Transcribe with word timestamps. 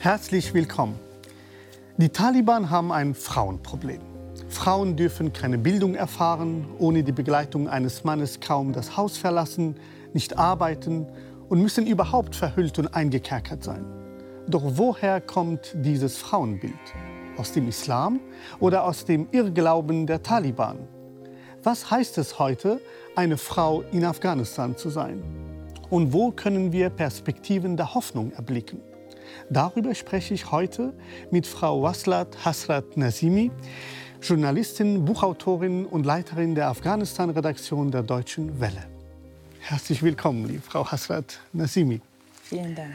Herzlich 0.00 0.54
willkommen. 0.54 0.96
Die 1.96 2.08
Taliban 2.08 2.70
haben 2.70 2.92
ein 2.92 3.16
Frauenproblem. 3.16 4.00
Frauen 4.48 4.94
dürfen 4.94 5.32
keine 5.32 5.58
Bildung 5.58 5.96
erfahren, 5.96 6.68
ohne 6.78 7.02
die 7.02 7.10
Begleitung 7.10 7.68
eines 7.68 8.04
Mannes 8.04 8.38
kaum 8.38 8.72
das 8.72 8.96
Haus 8.96 9.18
verlassen, 9.18 9.74
nicht 10.12 10.38
arbeiten 10.38 11.08
und 11.48 11.60
müssen 11.60 11.84
überhaupt 11.84 12.36
verhüllt 12.36 12.78
und 12.78 12.94
eingekerkert 12.94 13.64
sein. 13.64 13.84
Doch 14.46 14.62
woher 14.64 15.20
kommt 15.20 15.74
dieses 15.74 16.16
Frauenbild? 16.16 16.74
Aus 17.36 17.50
dem 17.50 17.66
Islam 17.66 18.20
oder 18.60 18.84
aus 18.84 19.04
dem 19.04 19.26
Irrglauben 19.32 20.06
der 20.06 20.22
Taliban? 20.22 20.78
Was 21.64 21.90
heißt 21.90 22.18
es 22.18 22.38
heute, 22.38 22.80
eine 23.16 23.36
Frau 23.36 23.82
in 23.90 24.04
Afghanistan 24.04 24.76
zu 24.76 24.90
sein? 24.90 25.20
Und 25.90 26.12
wo 26.12 26.30
können 26.30 26.70
wir 26.70 26.88
Perspektiven 26.88 27.76
der 27.76 27.94
Hoffnung 27.94 28.30
erblicken? 28.30 28.80
Darüber 29.50 29.94
spreche 29.94 30.34
ich 30.34 30.50
heute 30.50 30.92
mit 31.30 31.46
Frau 31.46 31.82
Waslat 31.82 32.44
Hasrat 32.44 32.96
Nazimi, 32.96 33.50
Journalistin, 34.22 35.04
Buchautorin 35.04 35.86
und 35.86 36.04
Leiterin 36.04 36.54
der 36.54 36.68
Afghanistan-Redaktion 36.68 37.90
der 37.90 38.02
Deutschen 38.02 38.60
Welle. 38.60 38.84
Herzlich 39.60 40.02
willkommen, 40.02 40.46
liebe 40.46 40.62
Frau 40.62 40.86
Hasrat 40.86 41.40
Nazimi. 41.52 42.00
Vielen 42.42 42.74
Dank. 42.74 42.94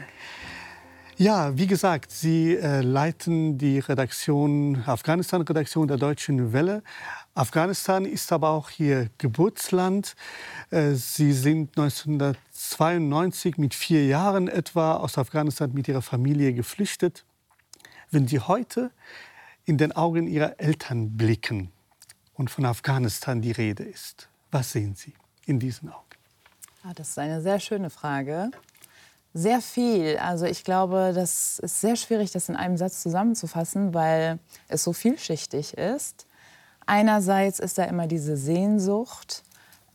Ja, 1.16 1.56
wie 1.56 1.68
gesagt, 1.68 2.10
Sie 2.10 2.56
äh, 2.56 2.80
leiten 2.80 3.56
die 3.56 3.78
Redaktion, 3.78 4.82
Afghanistan-Redaktion 4.84 5.86
der 5.86 5.96
Deutschen 5.96 6.52
Welle. 6.52 6.82
Afghanistan 7.34 8.04
ist 8.04 8.32
aber 8.32 8.50
auch 8.50 8.68
Ihr 8.78 9.10
Geburtsland. 9.18 10.16
Äh, 10.70 10.94
Sie 10.94 11.32
sind 11.32 11.76
1992 12.72 13.58
mit 13.58 13.74
vier 13.74 14.06
Jahren 14.06 14.48
etwa 14.48 14.96
aus 14.96 15.18
Afghanistan 15.18 15.72
mit 15.72 15.86
Ihrer 15.86 16.02
Familie 16.02 16.54
geflüchtet. 16.54 17.24
Wenn 18.10 18.26
Sie 18.26 18.40
heute 18.40 18.90
in 19.64 19.76
den 19.76 19.92
Augen 19.92 20.26
Ihrer 20.26 20.58
Eltern 20.58 21.16
blicken 21.16 21.70
und 22.34 22.50
von 22.50 22.64
Afghanistan 22.64 23.42
die 23.42 23.52
Rede 23.52 23.84
ist, 23.84 24.28
was 24.50 24.72
sehen 24.72 24.94
Sie 24.94 25.12
in 25.46 25.58
diesen 25.58 25.90
Augen? 25.90 26.04
Ah, 26.82 26.92
das 26.94 27.10
ist 27.10 27.18
eine 27.18 27.42
sehr 27.42 27.60
schöne 27.60 27.90
Frage. 27.90 28.50
Sehr 29.34 29.60
viel. 29.60 30.16
Also 30.18 30.46
ich 30.46 30.64
glaube, 30.64 31.12
das 31.14 31.58
ist 31.58 31.80
sehr 31.80 31.96
schwierig, 31.96 32.30
das 32.32 32.48
in 32.48 32.56
einem 32.56 32.76
Satz 32.76 33.02
zusammenzufassen, 33.02 33.92
weil 33.94 34.38
es 34.68 34.84
so 34.84 34.92
vielschichtig 34.92 35.74
ist. 35.76 36.26
Einerseits 36.86 37.58
ist 37.58 37.78
da 37.78 37.84
immer 37.84 38.06
diese 38.06 38.36
Sehnsucht. 38.36 39.42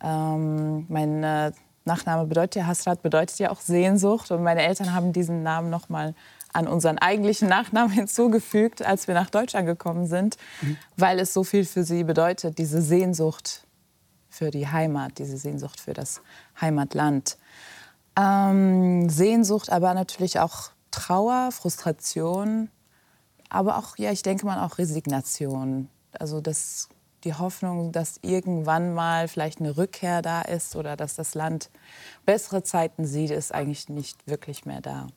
Ähm, 0.02 0.86
mein 0.90 1.24
äh, 1.24 1.52
Nachname 1.86 2.26
bedeutet 2.26 2.56
ja 2.56 2.68
Hasrat, 2.68 3.02
bedeutet 3.02 3.40
ja 3.40 3.52
auch 3.52 3.62
Sehnsucht. 3.62 4.32
Und 4.32 4.44
meine 4.44 4.64
Eltern 4.64 4.94
haben 4.94 5.14
diesen 5.14 5.44
Namen 5.44 5.70
noch 5.70 5.90
mal 5.90 6.14
an 6.54 6.68
unseren 6.68 6.98
eigentlichen 6.98 7.48
Nachnamen 7.48 7.92
hinzugefügt, 7.94 8.82
als 8.82 9.08
wir 9.08 9.16
nach 9.16 9.30
Deutschland 9.30 9.66
gekommen 9.66 10.08
sind, 10.08 10.38
mhm. 10.62 10.78
weil 10.98 11.20
es 11.20 11.34
so 11.34 11.44
viel 11.44 11.66
für 11.66 11.84
sie 11.84 12.04
bedeutet, 12.04 12.58
diese 12.58 12.82
Sehnsucht 12.82 13.66
für 14.30 14.52
die 14.52 14.68
Heimat, 14.68 15.18
diese 15.18 15.38
Sehnsucht 15.38 15.80
für 15.80 15.94
das 15.94 16.22
Heimatland. 16.60 17.38
Ähm, 18.16 19.10
Sehnsucht, 19.10 19.72
aber 19.72 19.94
natürlich 19.94 20.40
auch 20.40 20.72
Trauer, 20.92 21.52
Frustration, 21.52 22.70
aber 23.50 23.78
auch, 23.78 23.98
ja, 23.98 24.12
ich 24.12 24.22
denke 24.22 24.46
mal 24.46 24.64
auch 24.66 24.78
Resignation. 24.78 25.90
Also 26.18 26.42
das, 26.42 26.90
die 27.24 27.34
Hoffnung, 27.34 27.92
dass 27.92 28.20
irgendwann 28.22 28.94
mal 28.94 29.28
vielleicht 29.28 29.60
eine 29.60 29.78
Rückkehr 29.78 30.22
da 30.22 30.42
ist 30.42 30.76
oder 30.76 30.96
dass 30.96 31.16
das 31.16 31.36
Land 31.36 31.70
bessere 32.26 32.64
Zeiten 32.64 33.06
sieht, 33.06 33.32
ist 33.32 33.54
eigentlich 33.54 33.90
nicht 33.90 34.28
wirklich 34.28 34.66
mehr 34.66 34.82
da. 34.82 35.08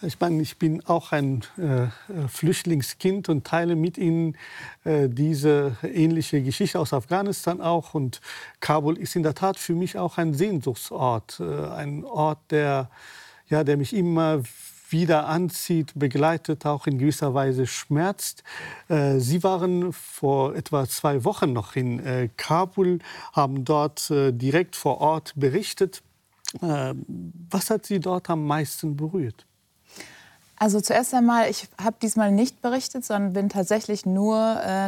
Ich 0.00 0.20
meine, 0.20 0.40
ich 0.40 0.58
bin 0.58 0.84
auch 0.86 1.10
ein 1.10 1.42
äh, 1.56 1.88
Flüchtlingskind 2.28 3.28
und 3.28 3.44
teile 3.44 3.74
mit 3.74 3.98
Ihnen 3.98 4.36
äh, 4.84 5.08
diese 5.08 5.76
ähnliche 5.82 6.40
Geschichte 6.40 6.78
aus 6.78 6.92
Afghanistan 6.92 7.60
auch. 7.60 7.94
Und 7.94 8.20
Kabul 8.60 8.96
ist 8.96 9.16
in 9.16 9.24
der 9.24 9.34
Tat 9.34 9.58
für 9.58 9.74
mich 9.74 9.98
auch 9.98 10.16
ein 10.16 10.34
Sehnsuchtsort, 10.34 11.40
äh, 11.40 11.66
ein 11.70 12.04
Ort, 12.04 12.38
der, 12.52 12.90
ja, 13.48 13.64
der 13.64 13.76
mich 13.76 13.92
immer 13.92 14.42
wieder 14.90 15.26
anzieht, 15.26 15.92
begleitet, 15.94 16.66
auch 16.66 16.86
in 16.86 16.98
gewisser 16.98 17.34
Weise 17.34 17.66
schmerzt. 17.66 18.42
Äh, 18.88 19.18
Sie 19.18 19.42
waren 19.42 19.92
vor 19.92 20.54
etwa 20.54 20.86
zwei 20.88 21.24
Wochen 21.24 21.52
noch 21.52 21.76
in 21.76 22.04
äh, 22.04 22.28
Kabul, 22.36 23.00
haben 23.32 23.64
dort 23.64 24.10
äh, 24.10 24.32
direkt 24.32 24.76
vor 24.76 25.00
Ort 25.00 25.32
berichtet. 25.36 26.02
Was 26.62 27.68
hat 27.68 27.84
Sie 27.84 28.00
dort 28.00 28.30
am 28.30 28.46
meisten 28.46 28.96
berührt? 28.96 29.44
Also 30.56 30.80
zuerst 30.80 31.12
einmal, 31.12 31.50
ich 31.50 31.68
habe 31.78 31.96
diesmal 32.00 32.32
nicht 32.32 32.62
berichtet, 32.62 33.04
sondern 33.04 33.34
bin 33.34 33.48
tatsächlich 33.50 34.06
nur 34.06 34.38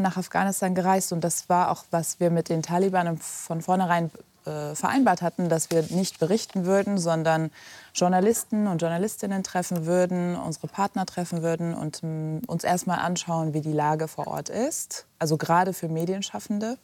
nach 0.00 0.16
Afghanistan 0.16 0.74
gereist. 0.74 1.12
Und 1.12 1.22
das 1.22 1.50
war 1.50 1.70
auch, 1.70 1.84
was 1.90 2.18
wir 2.18 2.30
mit 2.30 2.48
den 2.48 2.62
Taliban 2.62 3.18
von 3.18 3.60
vornherein 3.60 4.10
äh, 4.50 4.74
vereinbart 4.74 5.22
hatten, 5.22 5.48
dass 5.48 5.70
wir 5.70 5.84
nicht 5.90 6.18
berichten 6.18 6.66
würden, 6.66 6.98
sondern 6.98 7.50
Journalisten 7.94 8.66
und 8.66 8.82
Journalistinnen 8.82 9.42
treffen 9.42 9.86
würden, 9.86 10.36
unsere 10.36 10.66
Partner 10.66 11.06
treffen 11.06 11.42
würden 11.42 11.74
und 11.74 12.02
mh, 12.02 12.42
uns 12.46 12.64
erstmal 12.64 12.98
anschauen, 12.98 13.54
wie 13.54 13.60
die 13.60 13.72
Lage 13.72 14.08
vor 14.08 14.26
Ort 14.26 14.48
ist. 14.48 15.06
Also 15.18 15.36
gerade 15.36 15.72
für 15.72 15.88
Medienschaffende. 15.88 16.76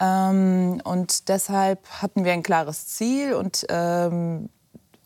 Ähm, 0.00 0.80
und 0.84 1.28
deshalb 1.28 1.86
hatten 2.02 2.24
wir 2.24 2.32
ein 2.32 2.42
klares 2.42 2.88
Ziel 2.88 3.34
und 3.34 3.64
ähm, 3.68 4.48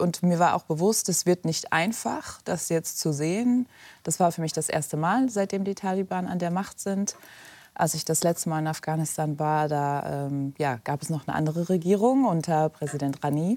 und 0.00 0.22
mir 0.22 0.38
war 0.38 0.54
auch 0.54 0.62
bewusst, 0.62 1.08
es 1.08 1.26
wird 1.26 1.44
nicht 1.44 1.72
einfach, 1.72 2.40
das 2.42 2.68
jetzt 2.68 3.00
zu 3.00 3.12
sehen. 3.12 3.66
Das 4.04 4.20
war 4.20 4.30
für 4.30 4.40
mich 4.40 4.52
das 4.52 4.68
erste 4.68 4.96
Mal, 4.96 5.28
seitdem 5.28 5.64
die 5.64 5.74
Taliban 5.74 6.28
an 6.28 6.38
der 6.38 6.52
Macht 6.52 6.78
sind. 6.80 7.16
Als 7.78 7.94
ich 7.94 8.04
das 8.04 8.24
letzte 8.24 8.48
Mal 8.48 8.58
in 8.58 8.66
Afghanistan 8.66 9.38
war, 9.38 9.68
da 9.68 10.26
ähm, 10.26 10.52
ja, 10.58 10.80
gab 10.82 11.00
es 11.00 11.10
noch 11.10 11.28
eine 11.28 11.36
andere 11.36 11.68
Regierung 11.68 12.24
unter 12.24 12.68
Präsident 12.70 13.22
Rani. 13.22 13.56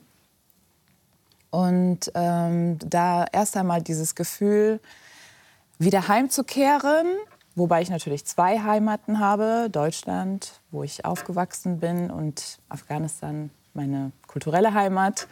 Und 1.49 2.11
ähm, 2.13 2.77
da 2.79 3.25
erst 3.31 3.57
einmal 3.57 3.81
dieses 3.81 4.13
Gefühl, 4.13 4.79
wieder 5.79 6.07
heimzukehren, 6.07 7.07
wobei 7.55 7.81
ich 7.81 7.89
natürlich 7.89 8.23
zwei 8.25 8.59
Heimaten 8.59 9.17
habe, 9.17 9.69
Deutschland, 9.71 10.61
wo 10.69 10.83
ich 10.83 11.03
aufgewachsen 11.03 11.79
bin, 11.79 12.11
und 12.11 12.59
Afghanistan, 12.69 13.49
meine 13.73 14.11
kulturelle 14.27 14.75
Heimat. 14.75 15.27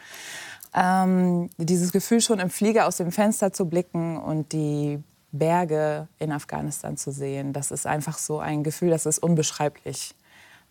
Ähm, 0.73 1.51
dieses 1.59 1.91
Gefühl 1.91 2.21
schon 2.21 2.39
im 2.39 2.49
Flieger 2.49 2.87
aus 2.87 2.97
dem 2.97 3.11
Fenster 3.11 3.53
zu 3.53 3.67
blicken 3.67 4.17
und 4.17 4.51
die 4.51 5.03
Berge 5.31 6.07
in 6.17 6.31
Afghanistan 6.31 6.97
zu 6.97 7.11
sehen, 7.11 7.53
das 7.53 7.71
ist 7.71 7.85
einfach 7.85 8.17
so 8.17 8.39
ein 8.39 8.63
Gefühl, 8.63 8.89
das 8.89 9.05
ist 9.05 9.19
unbeschreiblich. 9.19 10.15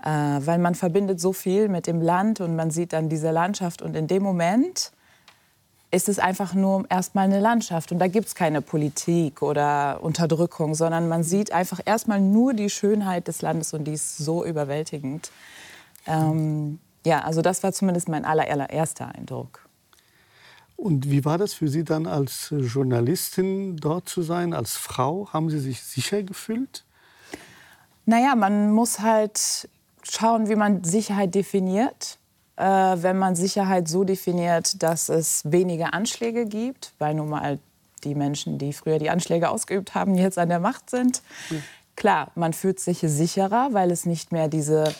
Äh, 0.02 0.08
weil 0.08 0.58
man 0.58 0.74
verbindet 0.74 1.20
so 1.20 1.32
viel 1.32 1.68
mit 1.68 1.86
dem 1.86 2.00
Land 2.00 2.40
und 2.40 2.54
man 2.54 2.70
sieht 2.70 2.92
dann 2.92 3.08
diese 3.08 3.30
Landschaft 3.32 3.82
und 3.82 3.96
in 3.96 4.06
dem 4.06 4.22
Moment 4.22 4.92
ist 5.90 6.08
es 6.08 6.18
einfach 6.18 6.54
nur 6.54 6.84
erstmal 6.90 7.24
eine 7.24 7.40
Landschaft 7.40 7.90
und 7.92 7.98
da 7.98 8.08
gibt 8.08 8.28
es 8.28 8.34
keine 8.34 8.60
Politik 8.60 9.42
oder 9.42 10.00
Unterdrückung, 10.02 10.74
sondern 10.74 11.08
man 11.08 11.24
sieht 11.24 11.50
einfach 11.52 11.80
erstmal 11.84 12.20
nur 12.20 12.52
die 12.52 12.70
Schönheit 12.70 13.26
des 13.26 13.42
Landes 13.42 13.72
und 13.72 13.84
die 13.84 13.94
ist 13.94 14.18
so 14.18 14.44
überwältigend. 14.44 15.30
Ähm, 16.06 16.78
ja, 17.04 17.22
also 17.22 17.42
das 17.42 17.62
war 17.62 17.72
zumindest 17.72 18.08
mein 18.08 18.24
allererster 18.24 19.08
Eindruck. 19.14 19.67
Und 20.78 21.10
wie 21.10 21.24
war 21.24 21.38
das 21.38 21.54
für 21.54 21.66
Sie 21.66 21.82
dann 21.82 22.06
als 22.06 22.54
Journalistin 22.56 23.76
dort 23.78 24.08
zu 24.08 24.22
sein, 24.22 24.54
als 24.54 24.76
Frau? 24.76 25.28
Haben 25.32 25.50
Sie 25.50 25.58
sich 25.58 25.82
sicher 25.82 26.22
gefühlt? 26.22 26.84
Naja, 28.06 28.36
man 28.36 28.70
muss 28.70 29.00
halt 29.00 29.68
schauen, 30.08 30.48
wie 30.48 30.54
man 30.54 30.84
Sicherheit 30.84 31.34
definiert. 31.34 32.18
Äh, 32.54 32.62
wenn 32.62 33.18
man 33.18 33.34
Sicherheit 33.34 33.88
so 33.88 34.04
definiert, 34.04 34.80
dass 34.80 35.08
es 35.08 35.42
weniger 35.50 35.94
Anschläge 35.94 36.46
gibt, 36.46 36.92
weil 37.00 37.14
nun 37.14 37.30
mal 37.30 37.58
die 38.04 38.14
Menschen, 38.14 38.58
die 38.58 38.72
früher 38.72 39.00
die 39.00 39.10
Anschläge 39.10 39.50
ausgeübt 39.50 39.96
haben, 39.96 40.14
jetzt 40.14 40.38
an 40.38 40.48
der 40.48 40.60
Macht 40.60 40.90
sind. 40.90 41.22
Klar, 41.96 42.30
man 42.36 42.52
fühlt 42.52 42.78
sich 42.78 43.00
sicherer, 43.00 43.70
weil 43.72 43.90
es 43.90 44.06
nicht 44.06 44.30
mehr 44.30 44.46
diese 44.46 44.94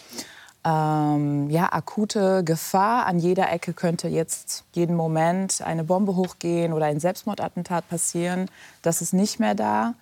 ähm, 0.65 1.49
ja, 1.51 1.73
akute 1.73 2.43
Gefahr. 2.45 3.07
An 3.07 3.19
jeder 3.19 3.51
Ecke 3.53 3.73
könnte 3.73 4.09
jetzt 4.09 4.65
jeden 4.73 4.97
Moment 4.97 5.63
eine 5.63 5.85
Bombe 5.85 6.17
hochgehen 6.17 6.73
oder 6.73 6.87
ein 6.87 7.01
Selbstmordattentat 7.01 7.89
passieren. 7.89 8.51
Das 8.83 9.01
ist 9.01 9.13
nicht 9.15 9.41
mehr 9.41 9.55
da. 9.55 9.95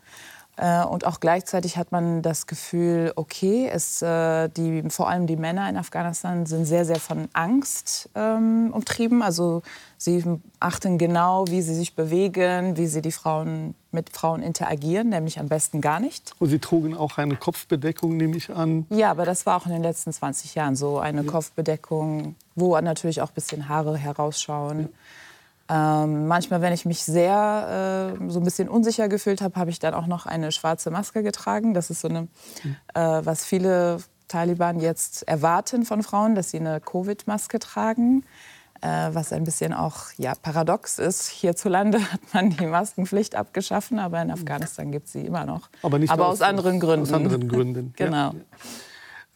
Äh, 0.57 0.85
und 0.85 1.07
auch 1.07 1.21
gleichzeitig 1.21 1.77
hat 1.77 1.93
man 1.93 2.23
das 2.23 2.47
Gefühl, 2.47 3.13
okay, 3.17 3.69
es, 3.71 4.01
äh, 4.01 4.49
die, 4.49 4.83
vor 4.89 5.09
allem 5.09 5.27
die 5.27 5.37
Männer 5.37 5.69
in 5.69 5.77
Afghanistan 5.77 6.47
sind 6.47 6.65
sehr, 6.65 6.85
sehr 6.87 6.99
von 6.99 7.29
Angst 7.35 8.09
ähm, 8.15 8.71
umtrieben. 8.73 9.23
Also 9.23 9.63
sie 9.99 10.25
achten 10.59 10.97
genau, 10.97 11.45
wie 11.49 11.61
sie 11.61 11.75
sich 11.75 11.95
bewegen, 11.95 12.77
wie 12.77 12.87
sie 12.87 13.03
die 13.03 13.13
Frauen 13.13 13.75
mit 13.93 14.11
Frauen 14.11 14.43
interagieren, 14.43 15.11
nämlich 15.11 15.39
am 15.39 15.49
besten 15.49 15.81
gar 15.81 16.01
nicht. 16.01 16.33
Und 16.39 16.49
sie 16.49 16.59
trugen 16.59 16.95
auch 16.97 17.19
eine 17.19 17.37
Kopfbedeckung, 17.37 18.17
nehme 18.17 18.37
ich 18.37 18.51
an. 18.51 18.87
Ja, 18.91 19.11
aber 19.11 19.25
das 19.25 19.47
war 19.47 19.57
auch 19.57 19.67
in 19.67 19.73
den 19.73 19.83
letzten 19.83 20.13
20 20.13 20.55
Jahren 20.55 20.77
so, 20.77 20.99
eine 20.99 21.23
ja. 21.23 21.31
Kopfbedeckung, 21.31 22.35
wo 22.55 22.79
natürlich 22.81 23.21
auch 23.21 23.29
ein 23.29 23.35
bisschen 23.35 23.69
Haare 23.69 23.97
herausschauen. 23.97 24.81
Ja. 24.81 24.89
Ähm, 25.69 26.29
manchmal, 26.29 26.61
wenn 26.61 26.73
ich 26.73 26.85
mich 26.85 27.03
sehr 27.03 28.15
äh, 28.21 28.31
so 28.31 28.41
ein 28.41 28.45
bisschen 28.45 28.69
unsicher 28.69 29.09
gefühlt 29.09 29.41
habe, 29.41 29.59
habe 29.59 29.71
ich 29.71 29.79
dann 29.79 29.95
auch 29.95 30.07
noch 30.07 30.27
eine 30.27 30.53
schwarze 30.53 30.91
Maske 30.91 31.23
getragen. 31.23 31.75
Das 31.75 31.91
ist 31.91 32.01
so 32.01 32.09
eine, 32.09 32.29
äh, 32.95 33.21
was 33.25 33.45
viele 33.45 33.99
Taliban 34.29 34.79
jetzt 34.79 35.27
erwarten 35.27 35.85
von 35.85 36.03
Frauen, 36.03 36.35
dass 36.35 36.51
sie 36.51 36.61
eine 36.61 36.81
Covid-Maske 36.81 37.59
tragen. 37.59 38.25
Äh, 38.83 39.15
was 39.15 39.33
ein 39.33 39.45
bisschen 39.45 39.73
auch 39.73 39.97
ja, 40.19 40.35
paradox 40.35 40.99
ist. 40.99 41.29
Hierzulande 41.29 41.99
hat 42.13 42.21
man 42.35 42.51
die 42.51 42.67
Maskenpflicht 42.67 43.35
abgeschaffen, 43.35 43.99
aber 43.99 44.21
in 44.21 44.31
Afghanistan 44.31 44.93
gibt 44.93 45.07
es 45.07 45.15
sie 45.15 45.23
immer 45.23 45.47
noch. 45.47 45.71
Aber, 45.83 45.99
nicht 45.99 46.11
aber 46.11 46.29
aus, 46.29 46.43
aus, 46.43 46.43
anderen 46.43 46.79
Gründen. 46.79 47.07
Aus 47.07 47.13
anderen 47.13 47.49
Gründen. 47.49 47.95
genau. 47.97 48.33
Ja. 48.33 48.35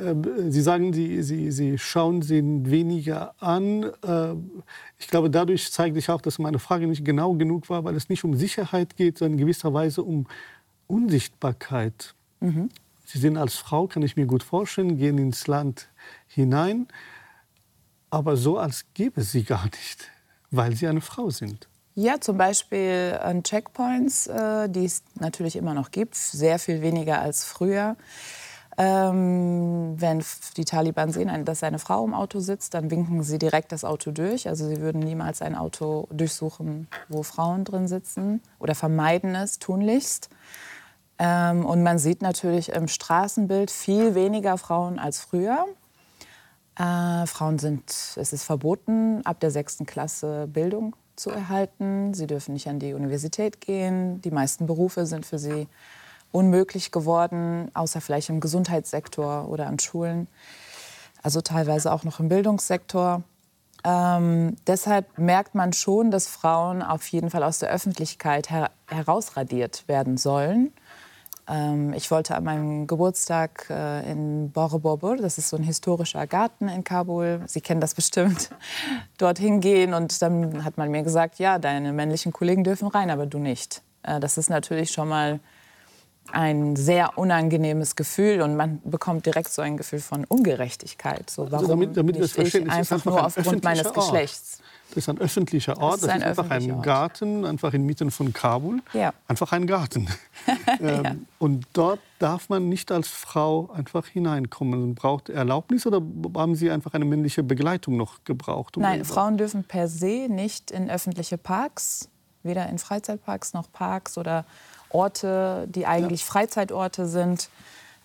Ähm, 0.01 0.51
sie 0.51 0.63
sagen, 0.63 0.93
Sie, 0.93 1.23
Sie, 1.23 1.51
Sie 1.51 1.79
schauen 1.79 2.23
sie 2.23 2.43
weniger 2.43 3.35
an. 3.41 3.91
Ähm, 4.07 4.63
ich 4.99 5.09
glaube, 5.09 5.31
dadurch 5.31 5.71
zeigt 5.73 5.95
sich 5.95 6.09
auch, 6.11 6.21
dass 6.21 6.39
meine 6.39 6.59
Frage 6.59 6.87
nicht 6.87 7.05
genau 7.05 7.35
genug 7.35 7.69
war, 7.71 7.85
weil 7.85 7.97
es 7.97 8.09
nicht 8.09 8.25
um 8.25 8.35
Sicherheit 8.35 8.97
geht, 8.97 9.19
sondern 9.19 9.39
in 9.39 9.45
gewisser 9.45 9.73
Weise 9.75 10.03
um 10.03 10.27
Unsichtbarkeit. 10.87 12.15
Mhm. 12.41 12.71
Sie 13.05 13.19
sind 13.19 13.37
als 13.37 13.57
Frau, 13.57 13.87
kann 13.87 14.03
ich 14.03 14.17
mir 14.17 14.27
gut 14.27 14.43
vorstellen, 14.43 14.97
gehen 14.97 15.19
ins 15.19 15.47
Land 15.47 15.89
hinein 16.27 16.87
aber 18.11 18.37
so, 18.37 18.59
als 18.59 18.85
gäbe 18.95 19.21
es 19.21 19.33
sie 19.33 19.45
gar 19.45 19.65
nicht, 19.65 20.11
weil 20.51 20.75
sie 20.75 20.89
eine 20.89 21.01
Frau 21.01 21.31
sind. 21.31 21.69
Ja, 21.95 22.21
zum 22.21 22.37
Beispiel 22.37 23.19
an 23.21 23.43
Checkpoints, 23.43 24.27
äh, 24.27 24.69
die 24.69 24.85
es 24.85 25.03
natürlich 25.19 25.57
immer 25.57 25.75
noch 25.75 25.91
gibt, 25.91 26.15
sehr 26.15 26.59
viel 26.59 26.83
weniger 26.83 27.21
als 27.21 27.45
früher. 27.45 27.97
Ähm, 28.83 30.01
wenn 30.01 30.25
die 30.57 30.65
Taliban 30.65 31.13
sehen, 31.13 31.45
dass 31.45 31.63
eine 31.63 31.79
Frau 31.79 32.03
im 32.03 32.15
Auto 32.15 32.41
sitzt, 32.41 32.73
dann 32.73 32.91
winken 32.91 33.23
sie 33.23 33.39
direkt 33.39 33.73
das 33.73 33.85
Auto 33.85 34.11
durch. 34.11 34.49
Also 34.49 34.67
sie 34.67 34.81
würden 34.81 35.01
niemals 35.01 35.43
ein 35.43 35.55
Auto 35.55 36.09
durchsuchen, 36.11 36.89
wo 37.11 37.23
Frauen 37.23 37.65
drin 37.65 37.89
sitzen 37.89 38.41
oder 38.59 38.75
vermeiden 38.75 39.35
es 39.35 39.59
tunlichst. 39.59 40.31
Ähm, 41.19 41.67
und 41.67 41.83
man 41.83 41.99
sieht 41.99 42.23
natürlich 42.23 42.71
im 42.71 42.89
Straßenbild 42.89 43.71
viel 43.71 44.15
weniger 44.15 44.57
Frauen 44.57 44.99
als 44.99 45.21
früher. 45.21 45.67
Äh, 46.77 47.27
Frauen 47.27 47.59
sind, 47.59 47.91
es 47.91 48.33
ist 48.33 48.45
verboten, 48.45 49.21
ab 49.27 49.41
der 49.41 49.51
sechsten 49.51 49.85
Klasse 49.85 50.49
Bildung 50.51 50.97
zu 51.17 51.29
erhalten. 51.29 52.15
Sie 52.15 52.27
dürfen 52.27 52.55
nicht 52.55 52.67
an 52.67 52.79
die 52.79 52.95
Universität 52.95 53.61
gehen. 53.61 54.23
Die 54.23 54.31
meisten 54.31 54.65
Berufe 54.65 55.05
sind 55.05 55.27
für 55.27 55.39
sie 55.39 55.69
unmöglich 56.33 56.93
geworden, 56.93 57.71
außer 57.75 58.01
vielleicht 58.01 58.29
im 58.29 58.41
Gesundheitssektor 58.41 59.49
oder 59.49 59.67
an 59.67 59.79
Schulen. 59.79 60.29
Also 61.23 61.41
teilweise 61.41 61.93
auch 61.93 62.05
noch 62.05 62.21
im 62.21 62.29
Bildungssektor. 62.29 63.23
Ähm, 63.85 64.57
deshalb 64.67 65.19
merkt 65.19 65.55
man 65.55 65.73
schon, 65.73 66.11
dass 66.11 66.27
Frauen 66.27 66.83
auf 66.83 67.07
jeden 67.09 67.31
Fall 67.31 67.43
aus 67.43 67.59
der 67.59 67.71
Öffentlichkeit 67.71 68.51
her 68.51 68.71
herausradiert 68.89 69.85
werden 69.89 70.17
sollen. 70.17 70.73
Ähm, 71.49 71.93
ich 71.95 72.11
wollte 72.11 72.37
an 72.37 72.45
meinem 72.45 72.87
Geburtstag 72.87 73.67
äh, 73.71 74.11
in 74.11 74.51
Borobudur, 74.53 75.17
das 75.17 75.39
ist 75.39 75.49
so 75.49 75.57
ein 75.57 75.63
historischer 75.63 76.27
Garten 76.27 76.69
in 76.69 76.85
Kabul, 76.85 77.43
Sie 77.47 77.61
kennen 77.61 77.81
das 77.81 77.95
bestimmt, 77.95 78.51
dorthin 79.19 79.61
gehen. 79.61 79.95
Und 79.95 80.21
dann 80.23 80.65
hat 80.65 80.77
man 80.77 80.91
mir 80.91 81.03
gesagt, 81.03 81.39
ja, 81.39 81.59
deine 81.59 81.93
männlichen 81.93 82.33
Kollegen 82.33 82.65
dürfen 82.65 82.89
rein, 82.89 83.11
aber 83.11 83.27
du 83.27 83.39
nicht. 83.39 83.83
Äh, 84.03 84.21
das 84.21 84.39
ist 84.39 84.51
natürlich 84.51 84.93
schon 84.93 85.09
mal 85.09 85.41
ein 86.33 86.77
sehr 86.77 87.19
unangenehmes 87.19 87.97
Gefühl 87.97 88.43
und 88.43 88.57
man 88.57 88.81
bekommt 88.85 89.27
direkt 89.27 89.53
so 89.53 89.63
ein 89.63 89.77
Gefühl 89.77 90.01
von 90.01 90.25
Ungerechtigkeit. 90.25 91.31
So, 91.31 91.43
also 91.43 91.53
warum 91.53 91.65
also 91.65 91.69
damit, 91.69 91.97
damit 91.97 92.19
nicht 92.19 92.39
ich 92.39 92.71
einfach, 92.71 93.05
nur 93.05 93.25
aufgrund 93.25 93.65
meines 93.65 93.87
Ort. 93.87 93.95
Geschlechts? 93.95 94.61
Das 94.91 94.97
ist 94.99 95.09
ein 95.09 95.19
öffentlicher 95.19 95.79
Ort. 95.79 96.03
Das 96.03 96.03
ist, 96.03 96.09
ein, 96.09 96.21
das 96.21 96.33
ist 96.33 96.39
einfach 96.39 96.51
ein 96.51 96.73
Ort. 96.73 96.83
Garten, 96.83 97.45
einfach 97.45 97.73
inmitten 97.73 98.11
von 98.11 98.33
Kabul. 98.33 98.83
Ja. 98.93 99.13
Einfach 99.29 99.53
ein 99.53 99.67
Garten. 99.67 100.09
ähm, 100.81 101.05
ja. 101.05 101.17
Und 101.39 101.67
dort 101.73 102.01
darf 102.19 102.49
man 102.49 102.69
nicht 102.69 102.91
als 102.91 103.07
Frau 103.09 103.71
einfach 103.73 104.07
hineinkommen. 104.07 104.97
Braucht 104.97 105.29
Erlaubnis 105.29 105.87
oder 105.87 106.03
haben 106.35 106.57
Sie 106.57 106.71
einfach 106.71 106.95
eine 106.95 107.05
männliche 107.05 107.45
Begleitung 107.45 107.97
noch 107.97 108.25
gebraucht? 108.25 108.77
Um 108.77 108.83
Nein, 108.83 109.05
Frauen 109.05 109.39
dürfen 109.39 109.63
per 109.63 109.87
se 109.87 110.27
nicht 110.29 110.73
in 110.73 110.91
öffentliche 110.91 111.39
Parks, 111.39 112.09
weder 112.43 112.69
in 112.69 112.79
Freizeitparks 112.79 113.55
noch 113.55 113.71
Parks 113.71 114.19
oder 114.19 114.45
Orte, 114.91 115.67
die 115.69 115.87
eigentlich 115.87 116.21
ja. 116.21 116.27
Freizeitorte 116.27 117.07
sind 117.07 117.49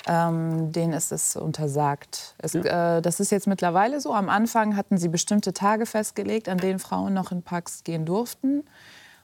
ähm, 0.08 0.72
denen 0.72 0.94
ist 0.94 1.12
es 1.12 1.36
untersagt. 1.36 2.36
Es, 2.38 2.54
ja. 2.54 2.98
äh, 2.98 3.02
das 3.02 3.20
ist 3.20 3.32
jetzt 3.32 3.48
mittlerweile 3.48 4.00
so. 4.00 4.14
Am 4.14 4.30
Anfang 4.30 4.76
hatten 4.76 4.98
sie 4.98 5.08
bestimmte 5.08 5.54
Tage 5.54 5.86
festgelegt, 5.86 6.48
an 6.48 6.58
denen 6.58 6.80
Frauen 6.80 7.14
noch 7.14 7.32
in 7.32 7.42
Parks 7.42 7.84
gehen 7.84 8.06
durften 8.06 8.64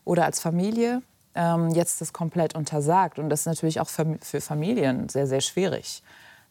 oder 0.06 0.26
als 0.26 0.40
Familie. 0.40 1.02
Ähm, 1.36 1.70
jetzt 1.70 1.96
ist 1.96 2.02
es 2.02 2.14
komplett 2.14 2.56
untersagt 2.56 3.20
und 3.20 3.30
das 3.30 3.42
ist 3.42 3.46
natürlich 3.46 3.80
auch 3.80 3.90
für, 3.90 4.18
für 4.22 4.42
Familien 4.42 5.08
sehr, 5.08 5.28
sehr 5.28 5.42
schwierig. 5.42 6.04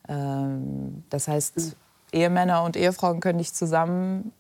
Ähm, 0.08 1.04
das 1.10 1.28
heißt, 1.28 1.56
mhm. 1.56 1.72
Ehemänner 2.12 2.62
und 2.62 2.76
Ehefrauen 2.76 3.20
können 3.20 3.38
nicht 3.38 3.56
zusammen 3.56 4.32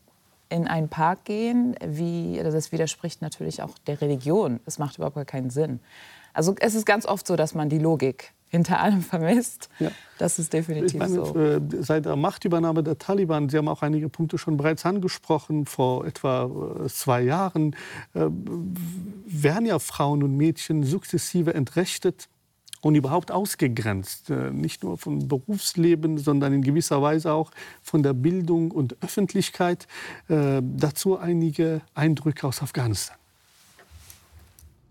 in 0.48 0.66
einen 0.66 0.88
Park 0.88 1.24
gehen. 1.24 1.76
Wie, 1.84 2.40
das 2.42 2.72
widerspricht 2.72 3.22
natürlich 3.22 3.62
auch 3.62 3.76
der 3.86 4.00
Religion. 4.00 4.60
Das 4.64 4.78
macht 4.78 4.98
überhaupt 4.98 5.26
keinen 5.26 5.50
Sinn. 5.50 5.80
Also 6.32 6.54
es 6.60 6.74
ist 6.74 6.86
ganz 6.86 7.06
oft 7.06 7.26
so, 7.26 7.36
dass 7.36 7.54
man 7.54 7.68
die 7.68 7.78
Logik 7.78 8.32
hinter 8.50 8.80
allem 8.80 9.00
vermisst. 9.00 9.68
Ja. 9.78 9.90
Das 10.18 10.38
ist 10.38 10.52
definitiv 10.52 10.98
meine, 10.98 11.14
so. 11.14 11.38
Äh, 11.38 11.60
seit 11.80 12.04
der 12.04 12.16
Machtübernahme 12.16 12.82
der 12.82 12.98
Taliban, 12.98 13.48
Sie 13.48 13.56
haben 13.56 13.68
auch 13.68 13.82
einige 13.82 14.08
Punkte 14.08 14.38
schon 14.38 14.56
bereits 14.56 14.84
angesprochen, 14.84 15.66
vor 15.66 16.04
etwa 16.04 16.50
äh, 16.84 16.88
zwei 16.88 17.22
Jahren, 17.22 17.76
äh, 18.14 18.26
werden 19.24 19.66
ja 19.66 19.78
Frauen 19.78 20.22
und 20.22 20.36
Mädchen 20.36 20.82
sukzessive 20.82 21.54
entrechtet 21.54 22.28
und 22.82 22.94
überhaupt 22.94 23.30
ausgegrenzt. 23.30 24.30
Nicht 24.30 24.82
nur 24.82 24.96
vom 24.96 25.28
Berufsleben, 25.28 26.16
sondern 26.16 26.54
in 26.54 26.62
gewisser 26.62 27.02
Weise 27.02 27.30
auch 27.30 27.50
von 27.82 28.02
der 28.02 28.14
Bildung 28.14 28.70
und 28.70 28.96
Öffentlichkeit. 29.02 29.86
Dazu 30.28 31.18
einige 31.18 31.82
Eindrücke 31.92 32.46
aus 32.46 32.62
Afghanistan. 32.62 33.19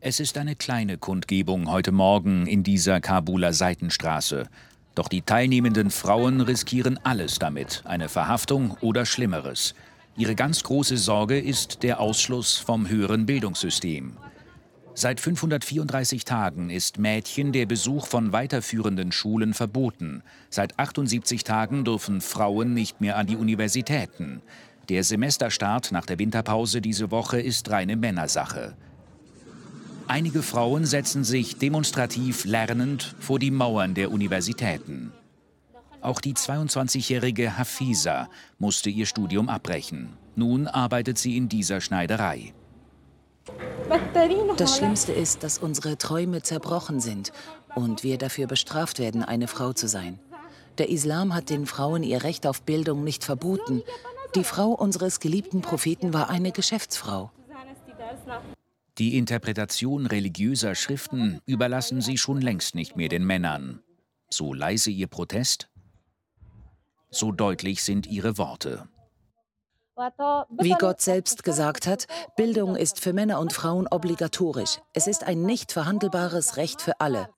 Es 0.01 0.21
ist 0.21 0.37
eine 0.37 0.55
kleine 0.55 0.97
Kundgebung 0.97 1.69
heute 1.69 1.91
Morgen 1.91 2.47
in 2.47 2.63
dieser 2.63 3.01
Kabuler 3.01 3.51
Seitenstraße. 3.51 4.47
Doch 4.95 5.09
die 5.09 5.23
teilnehmenden 5.23 5.89
Frauen 5.89 6.39
riskieren 6.39 6.97
alles 7.03 7.37
damit, 7.37 7.81
eine 7.83 8.07
Verhaftung 8.07 8.77
oder 8.79 9.05
Schlimmeres. 9.05 9.75
Ihre 10.15 10.35
ganz 10.35 10.63
große 10.63 10.95
Sorge 10.95 11.37
ist 11.37 11.83
der 11.83 11.99
Ausschluss 11.99 12.55
vom 12.55 12.87
höheren 12.87 13.25
Bildungssystem. 13.25 14.15
Seit 14.93 15.19
534 15.19 16.23
Tagen 16.23 16.69
ist 16.69 16.97
Mädchen 16.97 17.51
der 17.51 17.65
Besuch 17.65 18.07
von 18.07 18.31
weiterführenden 18.31 19.11
Schulen 19.11 19.53
verboten. 19.53 20.23
Seit 20.49 20.79
78 20.79 21.43
Tagen 21.43 21.83
dürfen 21.83 22.21
Frauen 22.21 22.73
nicht 22.73 23.01
mehr 23.01 23.17
an 23.17 23.27
die 23.27 23.35
Universitäten. 23.35 24.41
Der 24.87 25.03
Semesterstart 25.03 25.91
nach 25.91 26.05
der 26.05 26.19
Winterpause 26.19 26.79
diese 26.79 27.11
Woche 27.11 27.41
ist 27.41 27.69
reine 27.69 27.97
Männersache. 27.97 28.77
Einige 30.09 30.41
Frauen 30.41 30.87
setzen 30.87 31.23
sich 31.23 31.59
demonstrativ 31.59 32.43
lernend 32.43 33.15
vor 33.19 33.37
die 33.37 33.51
Mauern 33.51 33.93
der 33.93 34.11
Universitäten. 34.11 35.11
Auch 36.01 36.19
die 36.19 36.33
22-jährige 36.33 37.59
Hafiza 37.59 38.27
musste 38.57 38.89
ihr 38.89 39.05
Studium 39.05 39.49
abbrechen. 39.49 40.17
Nun 40.35 40.65
arbeitet 40.65 41.19
sie 41.19 41.37
in 41.37 41.47
dieser 41.47 41.79
Schneiderei. 41.79 42.53
Das 44.57 44.77
Schlimmste 44.77 45.11
ist, 45.11 45.43
dass 45.43 45.59
unsere 45.59 45.95
Träume 45.95 46.41
zerbrochen 46.41 46.99
sind 46.99 47.31
und 47.75 48.03
wir 48.03 48.17
dafür 48.17 48.47
bestraft 48.47 48.97
werden, 48.97 49.21
eine 49.21 49.47
Frau 49.47 49.73
zu 49.73 49.87
sein. 49.87 50.17
Der 50.79 50.89
Islam 50.89 51.35
hat 51.35 51.51
den 51.51 51.67
Frauen 51.67 52.01
ihr 52.01 52.23
Recht 52.23 52.47
auf 52.47 52.63
Bildung 52.63 53.03
nicht 53.03 53.23
verboten. 53.23 53.83
Die 54.33 54.43
Frau 54.43 54.69
unseres 54.69 55.19
geliebten 55.19 55.61
Propheten 55.61 56.13
war 56.13 56.31
eine 56.31 56.51
Geschäftsfrau. 56.51 57.29
Die 58.99 59.17
Interpretation 59.17 60.05
religiöser 60.05 60.75
Schriften 60.75 61.39
überlassen 61.45 62.01
sie 62.01 62.17
schon 62.17 62.41
längst 62.41 62.75
nicht 62.75 62.97
mehr 62.97 63.07
den 63.07 63.25
Männern. 63.25 63.81
So 64.29 64.53
leise 64.53 64.91
ihr 64.91 65.07
Protest, 65.07 65.69
so 67.09 67.31
deutlich 67.31 67.81
sind 67.81 68.07
ihre 68.07 68.37
Worte. 68.37 68.89
Wie 70.57 70.75
Gott 70.79 71.01
selbst 71.01 71.43
gesagt 71.43 71.87
hat, 71.87 72.07
Bildung 72.35 72.75
ist 72.75 72.99
für 72.99 73.13
Männer 73.13 73.39
und 73.39 73.53
Frauen 73.53 73.87
obligatorisch. 73.87 74.79
Es 74.93 75.07
ist 75.07 75.23
ein 75.23 75.43
nicht 75.43 75.71
verhandelbares 75.71 76.57
Recht 76.57 76.81
für 76.81 76.99
alle. 76.99 77.29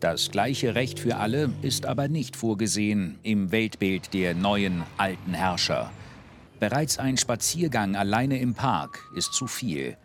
Das 0.00 0.30
gleiche 0.30 0.76
Recht 0.76 1.00
für 1.00 1.16
alle 1.16 1.50
ist 1.62 1.84
aber 1.84 2.06
nicht 2.08 2.36
vorgesehen 2.36 3.18
im 3.24 3.50
Weltbild 3.50 4.14
der 4.14 4.34
neuen 4.34 4.84
alten 4.96 5.34
Herrscher. 5.34 5.90
Bereits 6.60 6.98
ein 6.98 7.16
Spaziergang 7.16 7.96
alleine 7.96 8.38
im 8.38 8.54
Park 8.54 9.00
ist 9.14 9.32
zu 9.32 9.48
viel. 9.48 9.96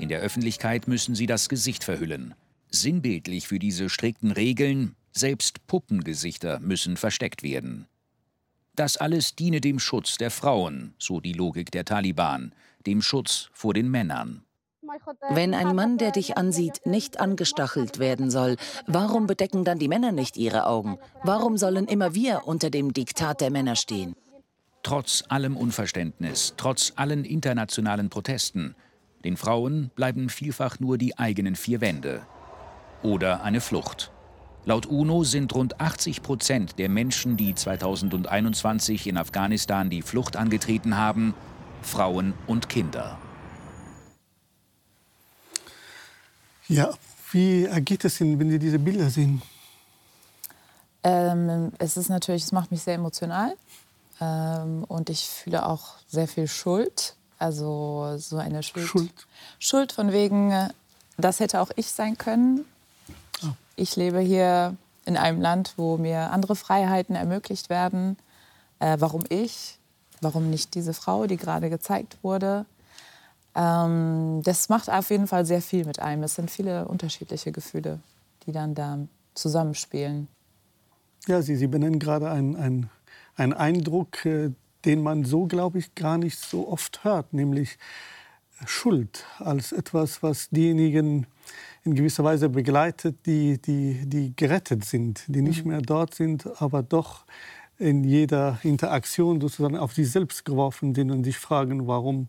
In 0.00 0.08
der 0.08 0.20
Öffentlichkeit 0.20 0.88
müssen 0.88 1.14
sie 1.14 1.26
das 1.26 1.50
Gesicht 1.50 1.84
verhüllen. 1.84 2.34
Sinnbildlich 2.70 3.46
für 3.46 3.58
diese 3.58 3.90
strikten 3.90 4.30
Regeln, 4.32 4.96
selbst 5.12 5.66
Puppengesichter 5.66 6.58
müssen 6.58 6.96
versteckt 6.96 7.42
werden. 7.42 7.86
Das 8.74 8.96
alles 8.96 9.36
diene 9.36 9.60
dem 9.60 9.78
Schutz 9.78 10.16
der 10.16 10.30
Frauen, 10.30 10.94
so 10.98 11.20
die 11.20 11.34
Logik 11.34 11.70
der 11.70 11.84
Taliban, 11.84 12.54
dem 12.86 13.02
Schutz 13.02 13.50
vor 13.52 13.74
den 13.74 13.90
Männern. 13.90 14.42
Wenn 15.28 15.52
ein 15.52 15.76
Mann, 15.76 15.98
der 15.98 16.12
dich 16.12 16.38
ansieht, 16.38 16.80
nicht 16.86 17.20
angestachelt 17.20 17.98
werden 17.98 18.30
soll, 18.30 18.56
warum 18.86 19.26
bedecken 19.26 19.66
dann 19.66 19.78
die 19.78 19.88
Männer 19.88 20.12
nicht 20.12 20.38
ihre 20.38 20.64
Augen? 20.64 20.96
Warum 21.24 21.58
sollen 21.58 21.86
immer 21.86 22.14
wir 22.14 22.46
unter 22.46 22.70
dem 22.70 22.94
Diktat 22.94 23.42
der 23.42 23.50
Männer 23.50 23.76
stehen? 23.76 24.16
Trotz 24.82 25.24
allem 25.28 25.58
Unverständnis, 25.58 26.54
trotz 26.56 26.94
allen 26.96 27.26
internationalen 27.26 28.08
Protesten, 28.08 28.74
den 29.24 29.36
Frauen 29.36 29.90
bleiben 29.94 30.28
vielfach 30.28 30.80
nur 30.80 30.98
die 30.98 31.18
eigenen 31.18 31.56
vier 31.56 31.80
Wände. 31.80 32.22
Oder 33.02 33.42
eine 33.42 33.60
Flucht. 33.60 34.10
Laut 34.64 34.86
UNO 34.86 35.24
sind 35.24 35.54
rund 35.54 35.80
80 35.80 36.22
Prozent 36.22 36.78
der 36.78 36.88
Menschen, 36.88 37.36
die 37.36 37.54
2021 37.54 39.06
in 39.06 39.16
Afghanistan 39.16 39.88
die 39.88 40.02
Flucht 40.02 40.36
angetreten 40.36 40.96
haben, 40.96 41.34
Frauen 41.82 42.34
und 42.46 42.68
Kinder. 42.68 43.18
Ja, 46.68 46.92
wie 47.32 47.64
ergeht 47.64 48.04
es 48.04 48.20
Ihnen, 48.20 48.38
wenn 48.38 48.50
Sie 48.50 48.58
diese 48.58 48.78
Bilder 48.78 49.08
sehen? 49.10 49.42
Ähm, 51.02 51.72
es 51.78 51.96
ist 51.96 52.10
natürlich, 52.10 52.44
es 52.44 52.52
macht 52.52 52.70
mich 52.70 52.82
sehr 52.82 52.94
emotional 52.94 53.56
ähm, 54.20 54.84
und 54.84 55.08
ich 55.08 55.28
fühle 55.28 55.66
auch 55.66 55.94
sehr 56.06 56.28
viel 56.28 56.46
Schuld. 56.46 57.16
Also 57.40 58.16
so 58.18 58.36
eine 58.36 58.62
Schuld. 58.62 58.86
Schuld. 58.86 59.26
Schuld 59.58 59.92
von 59.92 60.12
wegen, 60.12 60.50
äh, 60.52 60.68
das 61.16 61.40
hätte 61.40 61.60
auch 61.62 61.70
ich 61.74 61.90
sein 61.90 62.18
können. 62.18 62.66
Oh. 63.42 63.48
Ich 63.76 63.96
lebe 63.96 64.20
hier 64.20 64.76
in 65.06 65.16
einem 65.16 65.40
Land, 65.40 65.72
wo 65.78 65.96
mir 65.96 66.32
andere 66.32 66.54
Freiheiten 66.54 67.16
ermöglicht 67.16 67.70
werden. 67.70 68.18
Äh, 68.78 68.98
warum 69.00 69.24
ich? 69.30 69.78
Warum 70.20 70.50
nicht 70.50 70.74
diese 70.74 70.92
Frau, 70.92 71.26
die 71.26 71.38
gerade 71.38 71.70
gezeigt 71.70 72.18
wurde? 72.20 72.66
Ähm, 73.54 74.42
das 74.44 74.68
macht 74.68 74.90
auf 74.90 75.10
jeden 75.10 75.26
Fall 75.26 75.46
sehr 75.46 75.62
viel 75.62 75.86
mit 75.86 75.98
einem. 75.98 76.22
Es 76.24 76.34
sind 76.34 76.50
viele 76.50 76.86
unterschiedliche 76.88 77.52
Gefühle, 77.52 78.00
die 78.46 78.52
dann 78.52 78.74
da 78.74 78.98
zusammenspielen. 79.32 80.28
Ja, 81.26 81.40
Sie, 81.40 81.56
Sie 81.56 81.68
benennen 81.68 81.98
gerade 81.98 82.30
einen, 82.30 82.54
einen, 82.56 82.90
einen 83.36 83.54
Eindruck, 83.54 84.26
äh, 84.26 84.50
den 84.84 85.02
man 85.02 85.24
so, 85.24 85.46
glaube 85.46 85.78
ich, 85.78 85.94
gar 85.94 86.18
nicht 86.18 86.38
so 86.38 86.68
oft 86.68 87.04
hört, 87.04 87.32
nämlich 87.32 87.78
Schuld 88.66 89.24
als 89.38 89.72
etwas, 89.72 90.22
was 90.22 90.50
diejenigen 90.50 91.26
in 91.84 91.94
gewisser 91.94 92.24
Weise 92.24 92.48
begleitet, 92.48 93.24
die, 93.26 93.60
die, 93.60 94.06
die 94.06 94.34
gerettet 94.36 94.84
sind, 94.84 95.24
die 95.28 95.42
nicht 95.42 95.64
mhm. 95.64 95.72
mehr 95.72 95.80
dort 95.80 96.14
sind, 96.14 96.46
aber 96.60 96.82
doch 96.82 97.24
in 97.78 98.04
jeder 98.04 98.58
Interaktion 98.62 99.40
sozusagen 99.40 99.78
auf 99.78 99.94
sich 99.94 100.10
selbst 100.10 100.44
geworfen 100.44 100.94
sind 100.94 101.10
und 101.10 101.24
sich 101.24 101.38
fragen, 101.38 101.86
warum 101.86 102.28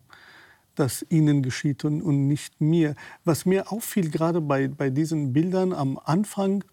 das 0.74 1.04
ihnen 1.10 1.42
geschieht 1.42 1.84
und, 1.84 2.00
und 2.00 2.26
nicht 2.26 2.62
mir. 2.62 2.94
Was 3.24 3.44
mir 3.44 3.70
auffiel, 3.70 4.10
gerade 4.10 4.40
bei, 4.40 4.68
bei 4.68 4.88
diesen 4.88 5.34
Bildern 5.34 5.74
am 5.74 6.00
Anfang 6.02 6.64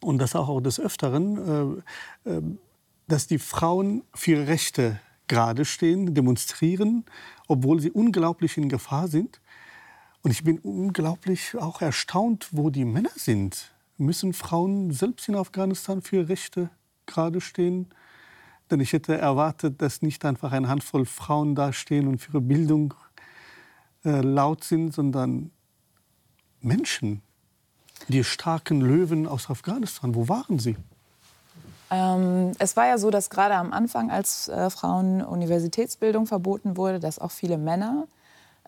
und 0.00 0.18
das 0.18 0.34
auch 0.34 0.60
des 0.60 0.80
Öfteren, 0.80 1.82
äh, 2.26 2.30
äh, 2.30 2.42
dass 3.06 3.28
die 3.28 3.38
Frauen 3.38 4.02
für 4.12 4.48
Rechte 4.48 5.00
gerade 5.28 5.64
stehen, 5.64 6.14
demonstrieren, 6.14 7.04
obwohl 7.46 7.80
sie 7.80 7.90
unglaublich 7.90 8.56
in 8.56 8.68
Gefahr 8.68 9.08
sind. 9.08 9.40
Und 10.22 10.30
ich 10.30 10.42
bin 10.42 10.58
unglaublich 10.58 11.56
auch 11.56 11.80
erstaunt, 11.80 12.48
wo 12.50 12.70
die 12.70 12.84
Männer 12.84 13.12
sind. 13.14 13.72
Müssen 13.96 14.32
Frauen 14.32 14.90
selbst 14.90 15.28
in 15.28 15.36
Afghanistan 15.36 16.02
für 16.02 16.28
Rechte 16.28 16.70
gerade 17.06 17.40
stehen? 17.40 17.88
Denn 18.70 18.80
ich 18.80 18.92
hätte 18.92 19.16
erwartet, 19.16 19.80
dass 19.80 20.02
nicht 20.02 20.24
einfach 20.24 20.52
eine 20.52 20.68
Handvoll 20.68 21.06
Frauen 21.06 21.54
dastehen 21.54 22.06
und 22.06 22.18
für 22.18 22.32
ihre 22.32 22.40
Bildung 22.40 22.94
äh, 24.04 24.20
laut 24.20 24.64
sind, 24.64 24.92
sondern 24.92 25.50
Menschen, 26.60 27.22
die 28.08 28.24
starken 28.24 28.80
Löwen 28.80 29.26
aus 29.26 29.50
Afghanistan. 29.50 30.14
Wo 30.14 30.28
waren 30.28 30.58
sie? 30.58 30.76
Ähm, 31.90 32.52
es 32.58 32.76
war 32.76 32.86
ja 32.86 32.98
so, 32.98 33.10
dass 33.10 33.30
gerade 33.30 33.54
am 33.54 33.72
Anfang, 33.72 34.10
als 34.10 34.48
äh, 34.48 34.70
Frauen 34.70 35.22
Universitätsbildung 35.22 36.26
verboten 36.26 36.76
wurde, 36.76 37.00
dass 37.00 37.18
auch 37.18 37.30
viele 37.30 37.58
Männer 37.58 38.06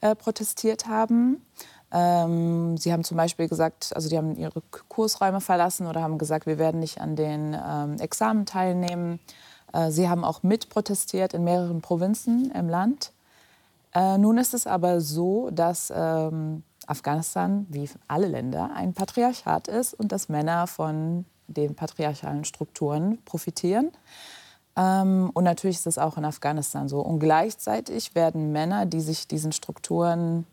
äh, 0.01 0.15
protestiert 0.15 0.87
haben. 0.87 1.45
Ähm, 1.93 2.77
sie 2.77 2.93
haben 2.93 3.05
zum 3.05 3.17
Beispiel 3.17 3.49
gesagt, 3.49 3.93
also 3.95 4.09
die 4.09 4.17
haben 4.17 4.37
ihre 4.37 4.63
Kursräume 4.89 5.41
verlassen 5.41 5.87
oder 5.87 6.03
haben 6.03 6.19
gesagt, 6.19 6.47
wir 6.47 6.59
werden 6.59 6.81
nicht 6.81 7.01
an 7.01 7.17
den 7.17 7.55
ähm, 7.55 7.97
Examen 7.99 8.47
teilnehmen. 8.47 9.19
Äh, 9.73 9.91
sie 9.91 10.09
haben 10.09 10.25
auch 10.25 10.43
mitprotestiert 10.43 11.35
in 11.35 11.45
mehreren 11.45 11.83
Provinzen 11.83 12.51
im 12.53 12.69
Land. 12.69 13.13
Äh, 13.93 14.19
nun 14.19 14.39
ist 14.39 14.55
es 14.55 14.67
aber 14.67 15.01
so, 15.01 15.51
dass 15.51 15.93
ähm, 15.95 16.63
Afghanistan, 16.87 17.67
wie 17.69 17.91
alle 18.09 18.29
Länder, 18.29 18.71
ein 18.75 18.95
Patriarchat 18.95 19.69
ist 19.69 19.95
und 19.95 20.13
dass 20.13 20.29
Männer 20.29 20.67
von 20.67 21.25
den 21.53 21.75
patriarchalen 21.75 22.45
Strukturen 22.45 23.19
profitieren. 23.25 23.91
Ähm, 24.77 25.31
und 25.35 25.45
natürlich 25.45 25.77
ist 25.77 25.87
das 25.87 25.99
auch 25.99 26.17
in 26.17 26.25
Afghanistan 26.25 26.89
so. 26.89 27.01
Und 27.01 27.19
gleichzeitig 27.19 28.15
werden 28.15 28.53
Männer, 28.53 28.87
die 28.87 29.01
sich 29.01 29.27
diesen 29.27 29.53
Strukturen 29.53 30.47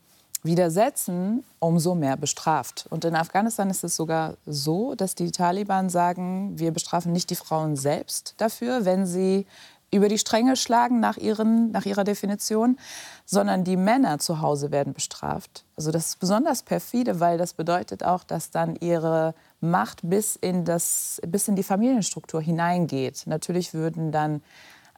widersetzen, 0.44 1.44
umso 1.60 1.96
mehr 1.96 2.18
bestraft. 2.18 2.86
Und 2.89 3.06
in 3.06 3.16
Afghanistan 3.16 3.70
ist 3.70 3.84
es 3.84 3.96
sogar 3.96 4.36
so, 4.46 4.96
dass 4.96 5.16
die 5.16 5.32
Taliban 5.32 5.89
sagen, 5.89 6.58
wir 6.58 6.72
bestrafen 6.72 7.12
nicht 7.12 7.30
die 7.30 7.36
Frauen 7.36 7.75
selbst 7.75 8.36
dafür, 8.38 8.86
wenn 8.86 9.06
sie 9.06 9.46
über 9.92 10.10
die 10.10 10.18
Stränge 10.18 10.56
schlagen 10.56 11.00
nach, 11.00 11.18
ihren, 11.18 11.72
nach 11.72 11.86
ihrer 11.86 12.04
Definition, 12.04 12.77
sondern 13.25 13.63
die 13.63 13.77
Männer 13.77 14.20
zu 14.20 14.42
Hause 14.42 14.72
werden 14.72 14.94
bestraft. 14.94 15.63
Also 15.77 15.92
das 15.92 16.08
ist 16.08 16.20
besonders 16.20 16.63
perfide, 16.63 17.20
weil 17.20 17.38
das 17.38 17.54
bedeutet 17.54 18.04
auch, 18.04 18.24
dass 18.24 18.51
dann 18.51 18.75
ihre 18.75 19.34
Macht 19.60 20.02
bis 20.04 20.36
in, 20.36 20.66
das, 20.66 21.20
bis 21.28 21.48
in 21.48 21.56
die 21.56 21.64
Familienstruktur 21.64 22.42
hineingeht. 22.42 23.24
Natürlich 23.26 23.74
würden 23.74 24.12
dann 24.12 24.42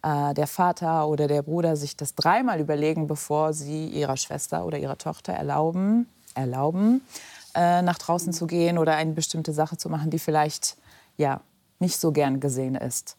äh, 0.03 0.33
der 0.33 0.47
Vater 0.47 1.07
oder 1.07 1.27
der 1.27 1.41
Bruder 1.41 1.75
sich 1.75 1.95
das 1.95 2.15
dreimal 2.15 2.59
überlegen, 2.59 3.07
bevor 3.07 3.53
sie 3.53 3.87
ihrer 3.87 4.17
Schwester 4.17 4.65
oder 4.65 4.77
ihrer 4.77 4.97
Tochter 4.97 5.33
erlauben, 5.33 6.07
erlauben 6.35 7.01
äh, 7.55 7.81
nach 7.81 7.97
draußen 7.97 8.33
zu 8.33 8.47
gehen 8.47 8.77
oder 8.77 8.95
eine 8.95 9.13
bestimmte 9.13 9.53
Sache 9.53 9.77
zu 9.77 9.89
machen, 9.89 10.09
die 10.09 10.19
vielleicht 10.19 10.77
ja, 11.17 11.41
nicht 11.79 11.97
so 11.97 12.11
gern 12.11 12.39
gesehen 12.39 12.75
ist. 12.75 13.17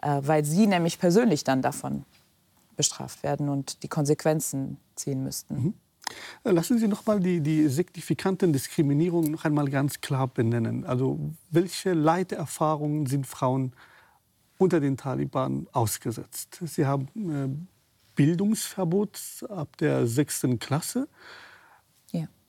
Äh, 0.00 0.20
weil 0.22 0.44
sie 0.44 0.66
nämlich 0.66 0.98
persönlich 0.98 1.44
dann 1.44 1.62
davon 1.62 2.04
bestraft 2.76 3.22
werden 3.22 3.48
und 3.48 3.82
die 3.82 3.88
Konsequenzen 3.88 4.78
ziehen 4.96 5.22
müssten. 5.22 5.54
Mhm. 5.54 5.74
Äh, 6.44 6.50
lassen 6.50 6.78
Sie 6.78 6.88
noch 6.88 7.06
mal 7.06 7.20
die, 7.20 7.40
die 7.40 7.68
signifikanten 7.68 8.52
Diskriminierungen 8.52 9.32
noch 9.32 9.44
einmal 9.44 9.68
ganz 9.68 10.00
klar 10.00 10.28
benennen. 10.28 10.84
Also 10.84 11.18
welche 11.50 11.92
Leiterfahrungen 11.92 13.06
sind 13.06 13.26
Frauen 13.26 13.72
unter 14.58 14.80
den 14.80 14.96
Taliban 14.96 15.66
ausgesetzt? 15.72 16.60
Sie 16.64 16.86
haben 16.86 17.08
äh, 17.16 17.48
Bildungsverbot 18.14 19.18
ab 19.48 19.76
der 19.78 20.06
sechsten 20.06 20.58
Klasse. 20.58 21.08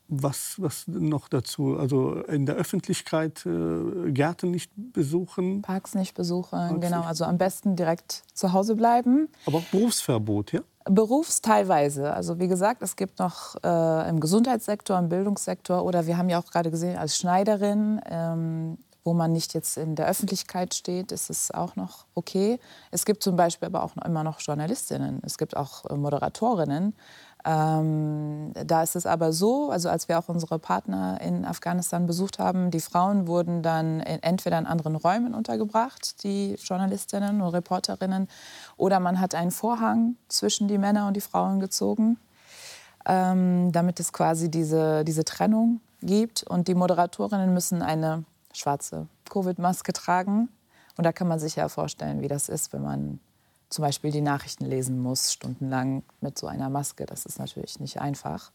Was, 0.09 0.61
was 0.61 0.87
noch 0.87 1.29
dazu? 1.29 1.77
Also 1.77 2.21
in 2.23 2.45
der 2.45 2.55
Öffentlichkeit 2.55 3.45
äh, 3.45 4.11
Gärten 4.11 4.51
nicht 4.51 4.71
besuchen? 4.75 5.61
Parks 5.61 5.95
nicht 5.95 6.13
besuchen, 6.13 6.59
Parks 6.59 6.81
genau. 6.81 6.99
Nicht. 6.99 7.07
Also 7.07 7.25
am 7.25 7.37
besten 7.37 7.75
direkt 7.75 8.23
zu 8.33 8.53
Hause 8.53 8.75
bleiben. 8.75 9.29
Aber 9.45 9.59
auch 9.59 9.65
Berufsverbot, 9.65 10.51
ja? 10.51 10.61
Berufsteilweise. 10.85 12.13
Also 12.13 12.39
wie 12.39 12.47
gesagt, 12.47 12.81
es 12.81 12.95
gibt 12.95 13.19
noch 13.19 13.55
äh, 13.63 14.09
im 14.09 14.19
Gesundheitssektor, 14.19 14.97
im 14.99 15.09
Bildungssektor 15.09 15.83
oder 15.83 16.07
wir 16.07 16.17
haben 16.17 16.29
ja 16.29 16.39
auch 16.39 16.45
gerade 16.45 16.71
gesehen 16.71 16.97
als 16.97 17.17
Schneiderin, 17.17 18.01
ähm, 18.09 18.77
wo 19.03 19.13
man 19.13 19.31
nicht 19.31 19.53
jetzt 19.53 19.77
in 19.77 19.95
der 19.95 20.07
Öffentlichkeit 20.07 20.73
steht, 20.73 21.11
ist 21.11 21.29
es 21.29 21.51
auch 21.51 21.75
noch 21.75 22.05
okay. 22.15 22.59
Es 22.91 23.05
gibt 23.05 23.21
zum 23.23 23.35
Beispiel 23.35 23.67
aber 23.67 23.83
auch 23.83 23.95
noch, 23.95 24.05
immer 24.05 24.23
noch 24.23 24.39
Journalistinnen. 24.39 25.21
Es 25.25 25.37
gibt 25.37 25.57
auch 25.57 25.85
äh, 25.89 25.95
Moderatorinnen. 25.95 26.95
Ähm, 27.45 28.53
da 28.53 28.83
ist 28.83 28.95
es 28.95 29.05
aber 29.05 29.33
so, 29.33 29.69
also 29.69 29.89
als 29.89 30.07
wir 30.07 30.17
auch 30.17 30.29
unsere 30.29 30.59
Partner 30.59 31.19
in 31.19 31.43
Afghanistan 31.43 32.07
besucht 32.07 32.39
haben, 32.39 32.71
die 32.71 32.79
Frauen 32.79 33.27
wurden 33.27 33.61
dann 33.61 33.99
in, 33.99 34.23
entweder 34.23 34.57
in 34.57 34.65
anderen 34.65 34.95
Räumen 34.95 35.33
untergebracht, 35.33 36.23
die 36.23 36.55
Journalistinnen 36.55 37.41
und 37.41 37.49
Reporterinnen, 37.49 38.29
oder 38.77 39.01
man 39.01 39.19
hat 39.19 39.35
einen 39.35 39.51
Vorhang 39.51 40.15
zwischen 40.29 40.69
die 40.69 40.77
Männer 40.77 41.07
und 41.07 41.15
die 41.15 41.21
Frauen 41.21 41.59
gezogen, 41.59 42.17
ähm, 43.05 43.73
damit 43.73 43.99
es 43.99 44.13
quasi 44.13 44.49
diese, 44.49 45.03
diese 45.03 45.25
Trennung 45.25 45.81
gibt. 46.01 46.43
Und 46.43 46.69
die 46.69 46.75
Moderatorinnen 46.75 47.53
müssen 47.53 47.81
eine 47.81 48.23
schwarze 48.53 49.07
Covid-Maske 49.29 49.91
tragen. 49.91 50.47
Und 50.95 51.03
da 51.03 51.11
kann 51.11 51.27
man 51.27 51.39
sich 51.39 51.57
ja 51.57 51.67
vorstellen, 51.67 52.21
wie 52.21 52.29
das 52.29 52.47
ist, 52.47 52.71
wenn 52.71 52.83
man 52.83 53.19
zum 53.73 53.83
Beispiel 53.83 54.11
die 54.11 54.21
Nachrichten 54.21 54.65
lesen 54.65 54.99
muss, 55.01 55.33
stundenlang 55.33 56.03
mit 56.21 56.37
so 56.37 56.47
einer 56.47 56.69
Maske. 56.69 57.05
Das 57.05 57.25
ist 57.25 57.39
natürlich 57.39 57.79
nicht 57.79 57.99
einfach. 57.99 58.51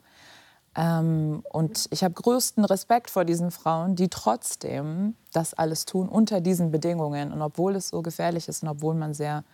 Ähm, 0.76 1.42
und 1.50 1.86
ich 1.90 2.04
habe 2.04 2.14
größten 2.14 2.64
Respekt 2.64 3.10
vor 3.10 3.24
diesen 3.24 3.50
Frauen, 3.50 3.96
die 3.96 4.08
trotzdem 4.08 5.16
das 5.32 5.54
alles 5.54 5.86
tun 5.86 6.08
unter 6.08 6.40
diesen 6.40 6.70
Bedingungen. 6.70 7.32
Und 7.32 7.42
obwohl 7.42 7.74
es 7.74 7.88
so 7.88 8.00
gefährlich 8.02 8.48
ist 8.48 8.62
und 8.62 8.68
obwohl 8.68 8.94
man 8.94 9.12
sehr 9.12 9.44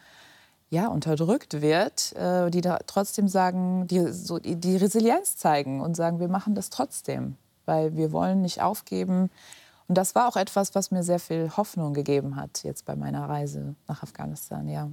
ja, 0.71 0.88
unterdrückt 0.88 1.62
wird, 1.62 2.12
äh, 2.16 2.50
die 2.50 2.61
da 2.61 2.78
trotzdem 2.87 3.28
sagen, 3.28 3.87
die, 3.87 4.12
so, 4.12 4.38
die, 4.38 4.56
die 4.56 4.76
Resilienz 4.76 5.37
zeigen 5.37 5.80
und 5.80 5.97
sagen, 5.97 6.21
wir 6.21 6.28
machen 6.28 6.54
das 6.54 6.68
trotzdem, 6.68 7.37
weil 7.64 7.97
wir 7.97 8.12
wollen 8.12 8.42
nicht 8.42 8.61
aufgeben. 8.61 9.30
Und 9.88 9.97
das 9.97 10.14
war 10.14 10.28
auch 10.28 10.37
etwas, 10.37 10.75
was 10.75 10.90
mir 10.90 11.02
sehr 11.02 11.21
viel 11.21 11.50
Hoffnung 11.56 11.94
gegeben 11.94 12.37
hat 12.37 12.64
jetzt 12.64 12.85
bei 12.85 12.97
meiner 12.97 13.28
Reise 13.28 13.76
nach 13.87 14.02
Afghanistan, 14.02 14.68
ja. 14.68 14.90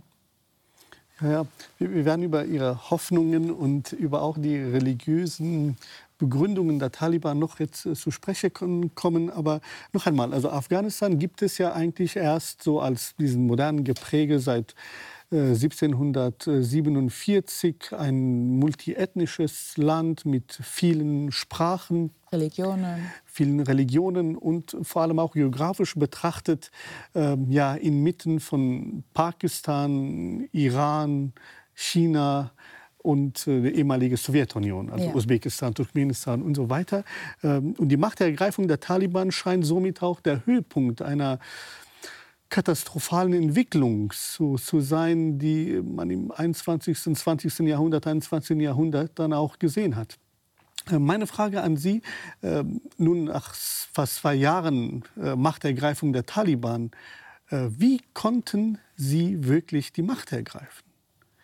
Ja, 1.22 1.46
wir 1.78 2.06
werden 2.06 2.24
über 2.24 2.46
Ihre 2.46 2.90
Hoffnungen 2.90 3.52
und 3.52 3.92
über 3.94 4.24
auch 4.24 4.40
die 4.40 4.58
religiösen 4.58 5.78
Begründungen 6.18 6.80
der 6.80 6.92
Taliban 6.92 7.38
noch 7.38 7.60
jetzt 7.60 7.86
äh, 7.86 7.94
zu 7.94 8.10
sprechen 8.10 8.52
kommen. 8.96 9.30
Aber 9.30 9.62
noch 9.94 10.08
einmal, 10.08 10.34
also 10.34 10.50
Afghanistan 10.50 11.20
gibt 11.20 11.44
es 11.44 11.60
ja 11.60 11.74
eigentlich 11.74 12.16
erst 12.16 12.64
so 12.64 12.80
als 12.80 13.16
diesen 13.18 13.46
modernen 13.46 13.84
Gepräge 13.84 14.40
seit 14.40 14.74
1747 15.32 17.76
äh, 17.92 17.96
ein 17.96 18.60
multiethnisches 18.60 19.78
Land 19.78 20.26
mit 20.26 20.60
vielen 20.62 21.32
Sprachen, 21.32 22.12
Religionen. 22.34 23.10
vielen 23.26 23.62
Religionen 23.62 24.36
und 24.36 24.76
vor 24.82 25.04
allem 25.04 25.20
auch 25.20 25.32
geografisch 25.34 25.96
betrachtet 25.96 26.70
äh, 27.16 27.38
ja 27.48 27.76
inmitten 27.76 28.42
von 28.42 29.06
Pakistan, 29.14 30.50
Iran, 30.52 31.32
China 31.74 32.52
und 32.98 33.48
äh, 33.48 33.62
die 33.62 33.76
ehemalige 33.76 34.18
Sowjetunion, 34.18 34.90
also 34.90 35.06
ja. 35.06 35.14
Usbekistan, 35.14 35.74
Turkmenistan 35.74 36.42
und 36.42 36.56
so 36.56 36.70
weiter. 36.70 37.06
Ähm, 37.42 37.74
und 37.78 37.88
die 37.90 37.98
Machtergreifung 37.98 38.68
der 38.68 38.82
Taliban 38.82 39.32
scheint 39.32 39.66
somit 39.66 40.04
auch 40.04 40.20
der 40.20 40.46
Höhepunkt 40.46 41.02
einer 41.02 41.40
katastrophalen 42.52 43.34
Entwicklung 43.34 44.12
zu, 44.12 44.58
zu 44.58 44.82
sein, 44.82 45.40
die 45.40 45.82
man 45.82 46.12
im 46.12 46.32
21. 46.32 47.08
und 47.08 47.18
20. 47.18 47.60
Jahrhundert, 47.62 48.06
21. 48.06 48.60
Jahrhundert 48.60 49.18
dann 49.18 49.34
auch 49.34 49.58
gesehen 49.58 49.96
hat. 49.96 50.20
Äh, 50.92 51.00
meine 51.00 51.26
Frage 51.26 51.64
an 51.64 51.78
Sie, 51.78 52.04
äh, 52.42 52.64
nun 52.98 53.24
nach 53.24 53.56
fast 53.56 54.16
zwei 54.18 54.36
Jahren 54.36 55.04
äh, 55.20 55.36
Machtergreifung 55.36 56.14
der 56.14 56.26
Taliban, 56.26 56.92
äh, 57.50 57.68
wie 57.70 58.02
konnten 58.14 58.78
Sie 58.98 59.48
wirklich 59.48 59.94
die 59.94 60.04
Macht 60.04 60.32
ergreifen? 60.32 60.84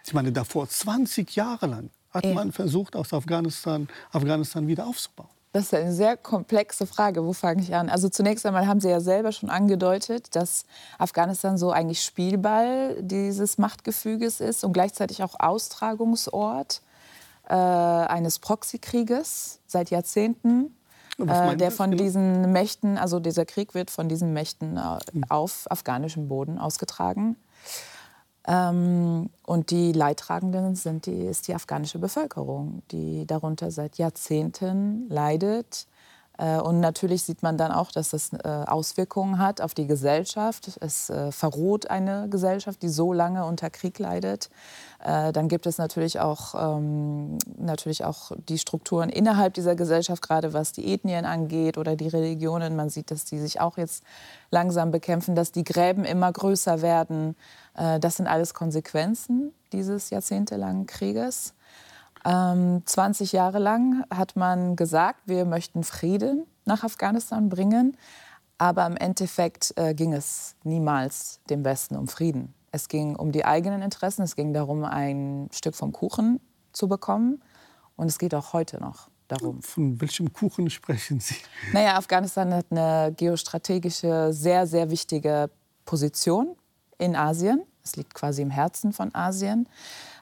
Ich 0.05 0.13
meine, 0.13 0.31
davor 0.31 0.69
20 0.69 1.35
Jahre 1.35 1.67
lang 1.67 1.89
hat 2.11 2.25
man 2.33 2.51
versucht, 2.51 2.95
aus 2.95 3.13
Afghanistan, 3.13 3.87
Afghanistan 4.11 4.67
wieder 4.67 4.87
aufzubauen. 4.87 5.36
Das 5.53 5.65
ist 5.65 5.73
eine 5.73 5.93
sehr 5.93 6.17
komplexe 6.17 6.85
Frage. 6.85 7.25
Wo 7.25 7.33
fange 7.33 7.61
ich 7.61 7.73
an? 7.73 7.89
Also 7.89 8.09
zunächst 8.09 8.45
einmal 8.45 8.67
haben 8.67 8.79
Sie 8.79 8.89
ja 8.89 8.99
selber 8.99 9.31
schon 9.31 9.49
angedeutet, 9.49 10.35
dass 10.35 10.65
Afghanistan 10.97 11.57
so 11.57 11.71
eigentlich 11.71 12.03
Spielball 12.03 13.01
dieses 13.01 13.57
Machtgefüges 13.57 14.39
ist 14.39 14.63
und 14.63 14.73
gleichzeitig 14.73 15.23
auch 15.23 15.39
Austragungsort 15.39 16.81
äh, 17.47 17.53
eines 17.53 18.39
Proxykrieges 18.39 19.59
seit 19.65 19.89
Jahrzehnten. 19.89 20.75
Äh, 21.19 21.57
der 21.57 21.71
von 21.71 21.91
genau? 21.91 22.03
diesen 22.03 22.51
Mächten, 22.51 22.97
also 22.97 23.19
dieser 23.19 23.45
Krieg 23.45 23.73
wird 23.73 23.89
von 23.89 24.07
diesen 24.07 24.33
Mächten 24.33 24.77
äh, 24.77 24.99
auf 25.29 25.65
afghanischem 25.69 26.27
Boden 26.27 26.59
ausgetragen. 26.59 27.37
Ähm, 28.47 29.29
und 29.45 29.71
die 29.71 29.91
Leidtragenden 29.91 30.75
sind 30.75 31.05
die, 31.05 31.25
ist 31.25 31.47
die 31.47 31.55
afghanische 31.55 31.99
Bevölkerung, 31.99 32.81
die 32.91 33.25
darunter 33.27 33.71
seit 33.71 33.97
Jahrzehnten 33.97 35.07
leidet. 35.09 35.85
Äh, 36.37 36.59
und 36.59 36.79
natürlich 36.79 37.23
sieht 37.23 37.43
man 37.43 37.57
dann 37.57 37.71
auch, 37.71 37.91
dass 37.91 38.09
das 38.09 38.31
äh, 38.33 38.47
Auswirkungen 38.47 39.39
hat 39.39 39.61
auf 39.61 39.73
die 39.73 39.87
Gesellschaft. 39.87 40.77
Es 40.79 41.09
äh, 41.09 41.31
verroht 41.31 41.89
eine 41.89 42.29
Gesellschaft, 42.29 42.81
die 42.81 42.89
so 42.89 43.13
lange 43.13 43.45
unter 43.45 43.69
Krieg 43.69 43.99
leidet. 43.99 44.49
Dann 44.99 45.47
gibt 45.47 45.67
es 45.67 45.77
natürlich 45.77 46.19
auch, 46.19 46.55
ähm, 46.55 47.37
natürlich 47.55 48.03
auch 48.03 48.31
die 48.49 48.57
Strukturen 48.57 49.09
innerhalb 49.09 49.53
dieser 49.53 49.75
Gesellschaft, 49.75 50.23
gerade 50.23 50.53
was 50.53 50.71
die 50.71 50.91
Ethnien 50.91 51.23
angeht 51.23 51.77
oder 51.77 51.95
die 51.95 52.07
Religionen. 52.07 52.75
Man 52.75 52.89
sieht, 52.89 53.11
dass 53.11 53.23
die 53.23 53.37
sich 53.37 53.61
auch 53.61 53.77
jetzt 53.77 54.03
langsam 54.49 54.89
bekämpfen, 54.89 55.35
dass 55.35 55.51
die 55.51 55.63
Gräben 55.63 56.03
immer 56.03 56.31
größer 56.31 56.81
werden. 56.81 57.35
Das 57.75 58.17
sind 58.17 58.25
alles 58.25 58.55
Konsequenzen 58.55 59.53
dieses 59.71 60.09
jahrzehntelangen 60.09 60.87
Krieges. 60.87 61.53
Ähm, 62.27 62.81
20 62.85 63.31
Jahre 63.31 63.59
lang 63.59 64.03
hat 64.13 64.35
man 64.35 64.75
gesagt, 64.75 65.21
wir 65.25 65.45
möchten 65.45 65.83
Frieden 65.83 66.45
nach 66.65 66.83
Afghanistan 66.83 67.47
bringen. 67.47 67.95
Aber 68.57 68.85
im 68.85 68.97
Endeffekt 68.97 69.73
äh, 69.77 69.93
ging 69.93 70.13
es 70.13 70.55
niemals 70.63 71.39
dem 71.49 71.63
Westen 71.63 71.95
um 71.95 72.07
Frieden. 72.07 72.53
Es 72.71 72.89
ging 72.89 73.15
um 73.15 73.31
die 73.31 73.45
eigenen 73.45 73.81
Interessen, 73.81 74.23
es 74.23 74.35
ging 74.35 74.53
darum, 74.53 74.83
ein 74.83 75.47
Stück 75.53 75.75
vom 75.75 75.93
Kuchen 75.93 76.39
zu 76.73 76.87
bekommen. 76.87 77.41
Und 77.95 78.07
es 78.07 78.19
geht 78.19 78.35
auch 78.35 78.53
heute 78.53 78.79
noch 78.79 79.09
darum. 79.27 79.61
Von 79.61 80.01
welchem 80.01 80.33
Kuchen 80.33 80.69
sprechen 80.69 81.19
Sie? 81.19 81.35
Naja, 81.71 81.95
Afghanistan 81.97 82.53
hat 82.53 82.65
eine 82.71 83.13
geostrategische, 83.15 84.33
sehr, 84.33 84.67
sehr 84.67 84.89
wichtige 84.89 85.49
Position 85.85 86.55
in 86.97 87.15
Asien. 87.15 87.63
Es 87.83 87.95
liegt 87.95 88.13
quasi 88.13 88.41
im 88.41 88.49
Herzen 88.49 88.91
von 88.91 89.13
Asien. 89.15 89.69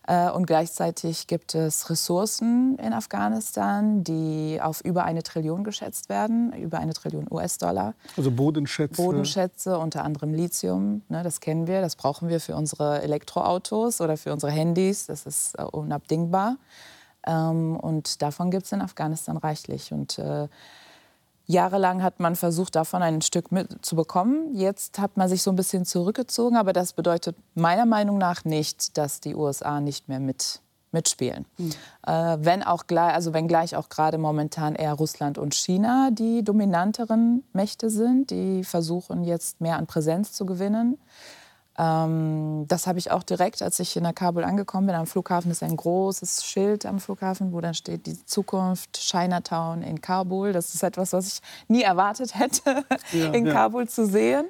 Äh, 0.08 0.30
und 0.30 0.46
gleichzeitig 0.46 1.28
gibt 1.28 1.56
es 1.56 1.90
Ressourcen 1.90 2.78
in 2.78 2.94
Afghanistan, 2.94 4.04
die 4.04 4.60
auf 4.62 4.82
über 4.82 5.04
eine 5.04 5.24
Trillion 5.24 5.64
geschätzt 5.64 6.10
werden, 6.10 6.54
über 6.54 6.80
eine 6.80 6.94
Trillion 6.94 7.28
US-Dollar. 7.30 7.96
Also 8.16 8.32
Bodenschätze. 8.32 9.02
Bodenschätze, 9.02 9.80
unter 9.80 10.04
anderem 10.04 10.34
Lithium. 10.34 11.02
Ne, 11.10 11.24
das 11.24 11.40
kennen 11.40 11.68
wir, 11.68 11.82
das 11.82 11.96
brauchen 11.96 12.30
wir 12.30 12.40
für 12.40 12.56
unsere 12.56 13.02
Elektroautos 13.02 14.00
oder 14.00 14.18
für 14.18 14.32
unsere 14.32 14.52
Handys. 14.52 15.08
Das 15.08 15.26
ist 15.26 15.58
äh, 15.58 15.64
unabdingbar. 15.64 16.58
Ähm, 17.26 17.78
und 17.78 18.22
davon 18.22 18.52
gibt 18.52 18.66
es 18.66 18.72
in 18.72 18.82
Afghanistan 18.82 19.38
reichlich. 19.38 19.92
Und 19.92 20.20
äh, 20.20 20.48
Jahrelang 21.48 22.02
hat 22.02 22.20
man 22.20 22.36
versucht, 22.36 22.76
davon 22.76 23.04
ein 23.04 23.22
Stück 23.22 23.52
mitzubekommen. 23.52 24.56
Jetzt 24.56 25.00
hat 25.00 25.16
man 25.16 25.30
sich 25.30 25.44
so 25.44 25.52
ein 25.52 25.56
bisschen 25.56 25.86
zurückgezogen, 25.86 26.58
aber 26.58 26.74
das 26.74 26.94
bedeutet 26.94 27.36
meiner 27.54 27.86
Meinung 27.86 28.18
nach 28.18 28.46
nicht, 28.46 28.98
dass 28.98 29.20
die 29.20 29.36
USA 29.36 29.80
nicht 29.80 30.10
mehr 30.10 30.20
mit, 30.20 30.62
mitspielen. 30.92 31.46
Mhm. 31.58 31.72
Äh, 32.08 32.38
wenn 32.40 32.64
auch 32.64 32.84
also 32.90 33.34
wenngleich 33.34 33.76
auch 33.76 33.90
gerade 33.90 34.18
momentan 34.18 34.74
eher 34.76 34.94
Russland 34.94 35.38
und 35.38 35.54
China 35.54 36.10
die 36.12 36.44
dominanteren 36.44 37.44
Mächte 37.54 37.92
sind, 37.92 38.32
die 38.32 38.64
versuchen 38.64 39.24
jetzt 39.24 39.62
mehr 39.62 39.78
an 39.78 39.86
Präsenz 39.86 40.34
zu 40.34 40.48
gewinnen. 40.48 40.98
Ähm, 41.78 42.66
das 42.68 42.88
habe 42.88 43.00
ich 43.00 43.12
auch 43.12 43.24
direkt, 43.24 43.62
als 43.62 43.80
ich 43.80 43.96
in 43.98 44.16
Kabul 44.16 44.44
angekommen 44.44 44.88
bin. 44.88 44.96
Am 44.96 45.08
Flughafen 45.08 45.52
ist 45.52 45.62
ein 45.62 45.76
großes 45.76 46.46
Schild 46.46 46.86
am 46.86 47.00
Flughafen, 47.00 47.52
wo 47.52 47.60
dann 47.60 47.74
steht 47.74 48.06
die 48.06 48.24
Zukunft 48.26 48.94
Chinatown 48.94 49.82
in 49.82 50.00
Kabul. 50.00 50.54
Das 50.54 50.74
ist 50.74 50.84
etwas, 50.84 51.12
was 51.14 51.28
ich 51.28 51.42
nie 51.68 51.82
erwartet 51.82 52.38
hätte, 52.40 52.86
ja, 53.12 53.32
in 53.32 53.46
ja. 53.46 53.54
Kabul 53.54 53.90
zu 53.90 54.06
sehen. 54.06 54.46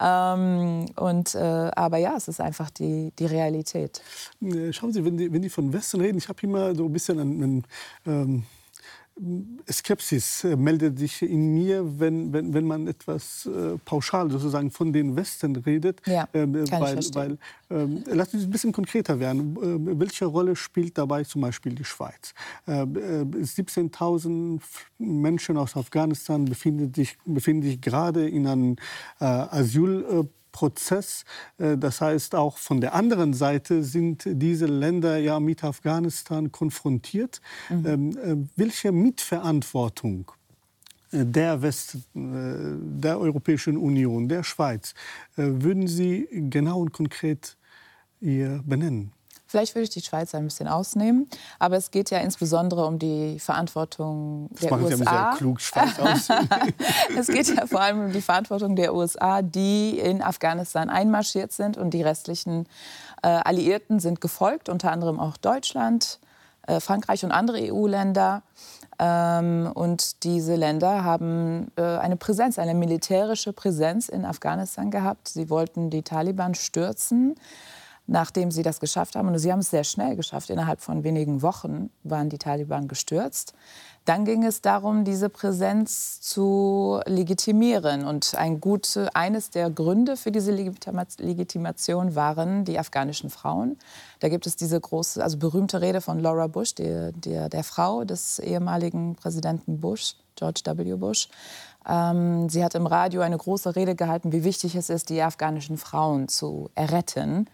Ähm, 0.00 0.86
und, 0.96 1.34
äh, 1.34 1.70
aber 1.76 1.98
ja, 1.98 2.16
es 2.16 2.28
ist 2.28 2.40
einfach 2.40 2.70
die, 2.70 3.12
die 3.18 3.26
Realität. 3.26 4.02
Äh, 4.42 4.72
schauen 4.72 4.92
Sie, 4.92 5.04
wenn 5.04 5.16
die, 5.16 5.32
wenn 5.32 5.42
die 5.42 5.50
von 5.50 5.72
Westen 5.72 6.00
reden, 6.00 6.18
ich 6.18 6.28
habe 6.28 6.38
immer 6.42 6.74
so 6.74 6.86
ein 6.86 6.92
bisschen 6.92 7.20
an, 7.20 7.42
an 7.42 7.64
ähm 8.06 8.44
Skepsis 9.70 10.42
äh, 10.42 10.56
meldet 10.56 10.98
sich 10.98 11.22
in 11.22 11.54
mir, 11.54 12.00
wenn, 12.00 12.32
wenn, 12.32 12.52
wenn 12.52 12.66
man 12.66 12.88
etwas 12.88 13.46
äh, 13.46 13.78
pauschal 13.84 14.28
sozusagen 14.28 14.72
von 14.72 14.92
den 14.92 15.14
Westen 15.14 15.54
redet. 15.54 16.02
Ja, 16.06 16.28
äh, 16.32 16.46
weil, 16.46 16.98
weil 17.14 17.38
äh, 17.70 17.86
lass 18.06 18.34
uns 18.34 18.42
ein 18.44 18.50
bisschen 18.50 18.72
konkreter 18.72 19.20
werden. 19.20 19.56
Äh, 19.56 20.00
welche 20.00 20.26
Rolle 20.26 20.56
spielt 20.56 20.98
dabei 20.98 21.22
zum 21.22 21.42
Beispiel 21.42 21.74
die 21.74 21.84
Schweiz? 21.84 22.34
17.000 22.66 24.56
äh, 24.56 24.60
Menschen 24.98 25.58
aus 25.58 25.76
Afghanistan 25.76 26.44
befinden 26.44 26.92
sich, 26.92 27.16
befinden 27.24 27.62
sich 27.62 27.80
gerade 27.80 28.28
in 28.28 28.46
einem 28.48 28.76
Asyl 29.18 30.28
Prozess. 30.54 31.24
Äh, 31.58 31.76
das 31.76 32.00
heißt, 32.00 32.34
auch 32.34 32.56
von 32.56 32.80
der 32.80 32.94
anderen 32.94 33.34
Seite 33.34 33.82
sind 33.82 34.22
diese 34.26 34.66
Länder 34.66 35.18
ja 35.18 35.38
mit 35.40 35.62
Afghanistan 35.62 36.50
konfrontiert. 36.50 37.42
Mhm. 37.68 37.86
Ähm, 37.86 38.16
äh, 38.16 38.36
welche 38.56 38.92
Mitverantwortung 38.92 40.30
äh, 41.10 41.26
der 41.26 41.60
West, 41.60 41.98
der 42.14 43.18
Europäischen 43.18 43.76
Union, 43.76 44.28
der 44.28 44.42
Schweiz, 44.44 44.94
würden 45.36 45.86
Sie 45.88 46.28
genau 46.30 46.80
und 46.80 46.92
konkret 46.92 47.56
hier 48.20 48.62
benennen? 48.64 49.12
Vielleicht 49.54 49.76
würde 49.76 49.84
ich 49.84 49.90
die 49.90 50.02
Schweiz 50.02 50.34
ein 50.34 50.42
bisschen 50.46 50.66
ausnehmen. 50.66 51.28
Aber 51.60 51.76
es 51.76 51.92
geht 51.92 52.10
ja 52.10 52.18
insbesondere 52.18 52.86
um 52.86 52.98
die 52.98 53.38
Verantwortung 53.38 54.48
der 54.60 54.70
das 54.70 54.80
USA. 54.80 54.96
Sie 54.96 55.04
sehr 55.04 55.34
klug, 55.36 55.60
Schweiz 55.60 56.00
aus. 56.00 56.28
es 57.16 57.28
geht 57.28 57.54
ja 57.54 57.64
vor 57.64 57.80
allem 57.80 58.06
um 58.06 58.12
die 58.12 58.20
Verantwortung 58.20 58.74
der 58.74 58.92
USA, 58.92 59.42
die 59.42 59.96
in 60.00 60.22
Afghanistan 60.22 60.90
einmarschiert 60.90 61.52
sind. 61.52 61.76
Und 61.76 61.90
die 61.90 62.02
restlichen 62.02 62.66
äh, 63.22 63.28
Alliierten 63.28 64.00
sind 64.00 64.20
gefolgt, 64.20 64.68
unter 64.68 64.90
anderem 64.90 65.20
auch 65.20 65.36
Deutschland, 65.36 66.18
äh, 66.66 66.80
Frankreich 66.80 67.24
und 67.24 67.30
andere 67.30 67.72
EU-Länder. 67.72 68.42
Ähm, 68.98 69.70
und 69.72 70.24
diese 70.24 70.56
Länder 70.56 71.04
haben 71.04 71.70
äh, 71.76 71.82
eine 71.82 72.16
Präsenz, 72.16 72.58
eine 72.58 72.74
militärische 72.74 73.52
Präsenz 73.52 74.08
in 74.08 74.24
Afghanistan 74.24 74.90
gehabt. 74.90 75.28
Sie 75.28 75.48
wollten 75.48 75.90
die 75.90 76.02
Taliban 76.02 76.56
stürzen. 76.56 77.36
Nachdem 78.06 78.50
sie 78.50 78.62
das 78.62 78.80
geschafft 78.80 79.16
haben, 79.16 79.28
und 79.28 79.38
sie 79.38 79.50
haben 79.50 79.60
es 79.60 79.70
sehr 79.70 79.84
schnell 79.84 80.16
geschafft, 80.16 80.50
innerhalb 80.50 80.80
von 80.80 81.04
wenigen 81.04 81.42
Wochen 81.42 81.90
waren 82.02 82.28
die 82.28 82.38
Taliban 82.38 82.88
gestürzt, 82.88 83.54
dann 84.04 84.26
ging 84.26 84.44
es 84.44 84.60
darum, 84.60 85.04
diese 85.04 85.30
Präsenz 85.30 86.20
zu 86.20 87.00
legitimieren. 87.06 88.04
Und 88.04 88.34
ein 88.34 88.60
gute, 88.60 89.14
eines 89.16 89.48
der 89.48 89.70
Gründe 89.70 90.18
für 90.18 90.30
diese 90.30 90.52
Legitimation 90.52 92.14
waren 92.14 92.66
die 92.66 92.78
afghanischen 92.78 93.30
Frauen. 93.30 93.78
Da 94.20 94.28
gibt 94.28 94.46
es 94.46 94.56
diese 94.56 94.78
große, 94.78 95.22
also 95.22 95.38
berühmte 95.38 95.80
Rede 95.80 96.02
von 96.02 96.18
Laura 96.18 96.48
Bush, 96.48 96.74
der, 96.74 97.12
der, 97.12 97.48
der 97.48 97.64
Frau 97.64 98.04
des 98.04 98.38
ehemaligen 98.40 99.14
Präsidenten 99.14 99.80
Bush, 99.80 100.16
George 100.36 100.62
W. 100.64 100.94
Bush. 100.96 101.28
Ähm, 101.86 102.48
sie 102.48 102.64
hat 102.64 102.74
im 102.74 102.86
Radio 102.86 103.20
eine 103.20 103.36
große 103.36 103.76
Rede 103.76 103.94
gehalten, 103.94 104.32
wie 104.32 104.44
wichtig 104.44 104.74
es 104.74 104.90
ist, 104.90 105.10
die 105.10 105.22
afghanischen 105.22 105.76
Frauen 105.76 106.28
zu 106.28 106.70
erretten. 106.74 107.46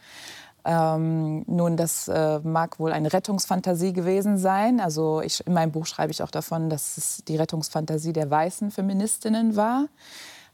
Ähm, 0.65 1.43
nun, 1.47 1.77
das 1.77 2.07
äh, 2.09 2.39
mag 2.41 2.79
wohl 2.79 2.93
eine 2.93 3.13
Rettungsfantasie 3.13 3.93
gewesen 3.93 4.37
sein. 4.37 4.81
Also 4.81 5.23
ich, 5.23 5.45
in 5.47 5.55
meinem 5.55 5.73
Buch 5.73 5.87
schreibe 5.87 6.13
ich 6.13 6.23
auch 6.23 6.31
davon, 6.31 6.69
dass 6.69 6.97
es 6.97 7.25
die 7.27 7.37
Rettungsfantasie 7.37 8.13
der 8.13 8.31
weißen 8.31 8.71
Feministinnen 8.71 9.57
war, 9.57 9.87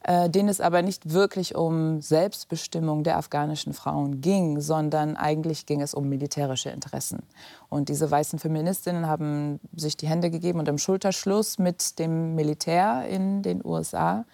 äh, 0.09 0.31
denen 0.31 0.49
es 0.49 0.61
aber 0.61 0.83
nicht 0.83 1.13
wirklich 1.13 1.57
um 1.57 2.01
Selbstbestimmung 2.01 3.03
der 3.03 3.17
afghanischen 3.17 3.73
Frauen 3.73 4.21
ging, 4.21 4.61
sondern 4.61 5.17
eigentlich 5.17 5.67
ging 5.67 5.83
es 5.83 5.95
um 5.95 6.09
militärische 6.09 6.71
Interessen. 6.71 7.25
Und 7.69 7.89
diese 7.89 8.09
weißen 8.09 8.39
Feministinnen 8.39 9.09
haben 9.09 9.59
sich 9.75 9.97
die 9.97 10.07
Hände 10.07 10.31
gegeben 10.31 10.61
und 10.61 10.69
im 10.69 10.79
Schulterschluss 10.79 11.59
mit 11.59 11.99
dem 11.99 12.37
Militär 12.37 13.09
in 13.09 13.43
den 13.43 13.65
USA, 13.65 14.25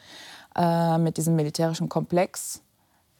äh, 0.55 0.99
mit 0.99 1.17
diesem 1.17 1.37
militärischen 1.37 1.89
Komplex, 1.89 2.61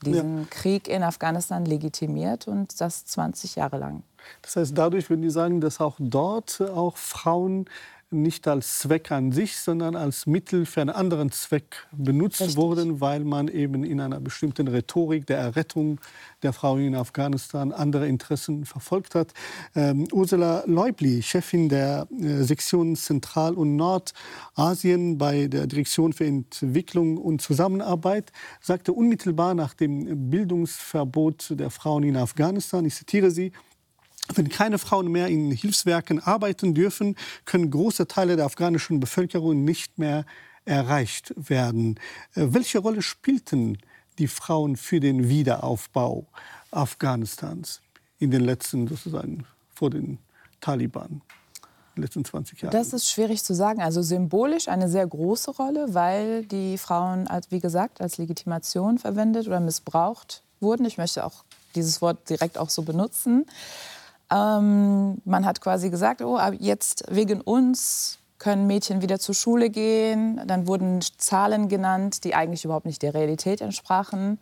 diesen 0.05 0.41
ja. 0.41 0.47
Krieg 0.51 0.89
in 0.89 1.05
Afghanistan 1.05 1.65
legitimiert 1.65 2.49
und 2.49 2.79
das 2.83 3.07
20 3.07 3.57
Jahre 3.57 3.79
lang. 3.79 4.03
Das 4.43 4.57
heißt, 4.57 4.77
dadurch 4.77 5.09
würden 5.09 5.23
die 5.23 5.31
sagen, 5.31 5.63
dass 5.63 5.81
auch 5.81 5.97
dort 5.99 6.61
auch 6.61 6.99
Frauen 6.99 7.65
nicht 8.13 8.47
als 8.47 8.79
Zweck 8.79 9.11
an 9.11 9.33
sich, 9.33 9.57
sondern 9.57 9.97
als 9.97 10.27
Mittel 10.27 10.67
für 10.67 10.81
einen 10.81 10.91
anderen 10.91 11.31
Zweck 11.31 11.87
benutzt 11.93 12.41
Richtig. 12.41 12.57
wurden, 12.57 13.01
weil 13.01 13.25
man 13.25 13.49
eben 13.49 13.85
in 13.85 14.01
einer 14.01 14.21
bestimmten 14.21 14.69
Rhetorik 14.69 15.27
der 15.27 15.39
Errettung 15.39 16.01
der 16.43 16.53
Frauen 16.53 16.87
in 16.87 16.95
Afghanistan 16.95 17.73
andere 17.73 18.07
Interessen 18.09 18.65
verfolgt 18.65 19.15
hat. 19.15 19.33
Ähm, 19.75 20.07
Ursula 20.13 20.65
Leubli, 20.67 21.23
Chefin 21.23 21.69
der 21.69 22.07
äh, 22.11 22.43
Sektion 22.43 22.97
Zentral- 22.97 23.55
und 23.55 23.77
Nordasien 23.77 25.19
bei 25.19 25.47
der 25.47 25.67
Direktion 25.67 26.13
für 26.13 26.27
Entwicklung 26.27 27.17
und 27.17 27.43
Zusammenarbeit, 27.43 28.33
sagte 28.61 28.93
unmittelbar 28.93 29.55
nach 29.55 29.75
dem 29.75 30.31
Bildungsverbot 30.31 31.55
der 31.59 31.71
Frauen 31.71 32.03
in 32.05 32.17
Afghanistan, 32.17 32.85
ich 32.85 32.95
zitiere 32.95 33.31
sie, 33.31 33.53
wenn 34.35 34.49
keine 34.49 34.79
Frauen 34.79 35.11
mehr 35.11 35.29
in 35.29 35.51
Hilfswerken 35.51 36.21
arbeiten 36.21 36.75
dürfen, 36.75 37.17
können 37.45 37.71
große 37.71 38.07
Teile 38.07 38.37
der 38.37 38.47
afghanischen 38.47 39.01
Bevölkerung 39.01 39.65
nicht 39.65 39.99
mehr 39.99 40.25
erreicht 40.65 41.35
werden. 41.37 41.99
Äh, 42.35 42.47
welche 42.51 42.79
Rolle 42.79 43.03
spielten 43.03 43.79
die 44.19 44.29
Frauen 44.29 44.77
für 44.77 45.01
den 45.01 45.29
Wiederaufbau 45.29 46.27
Afghanistans 46.71 47.81
in 48.19 48.31
den 48.31 48.43
letzten, 48.43 48.87
sozusagen 48.87 49.45
vor 49.75 49.91
den 49.91 50.19
Taliban? 50.61 51.23
letzten 51.97 52.25
20 52.25 52.63
Jahren? 52.63 52.73
Das 52.73 52.93
ist 52.93 53.11
schwierig 53.11 53.45
zu 53.45 53.55
sagen. 53.55 53.83
Also 53.83 54.03
symbolisch 54.03 54.69
eine 54.69 54.89
sehr 54.89 55.07
große 55.07 55.51
Rolle, 55.51 55.95
weil 55.95 56.45
die 56.45 56.79
Frauen, 56.79 57.27
als, 57.27 57.51
wie 57.51 57.61
gesagt, 57.61 58.01
als 58.01 58.19
Legitimation 58.19 58.99
verwendet 58.99 59.47
oder 59.47 59.61
missbraucht 59.61 60.43
wurden. 60.61 60.87
Ich 60.87 60.97
möchte 60.97 61.25
auch 61.25 61.45
dieses 61.75 62.01
Wort 62.01 62.29
direkt 62.31 62.59
auch 62.59 62.71
so 62.71 62.83
benutzen. 62.83 63.47
Ähm, 64.33 65.19
man 65.25 65.45
hat 65.45 65.61
quasi 65.61 65.91
gesagt, 65.91 66.23
oh, 66.23 66.39
jetzt 66.59 67.05
wegen 67.11 67.41
uns 67.41 68.19
können 68.39 68.67
Mädchen 68.67 69.03
wieder 69.03 69.21
zur 69.21 69.35
Schule 69.35 69.71
gehen. 69.71 70.41
Dann 70.47 70.67
wurden 70.67 71.01
Zahlen 71.17 71.69
genannt, 71.69 72.25
die 72.25 72.35
eigentlich 72.35 72.65
überhaupt 72.65 72.87
nicht 72.87 73.03
der 73.03 73.15
Realität 73.15 73.61
entsprachen. 73.61 74.39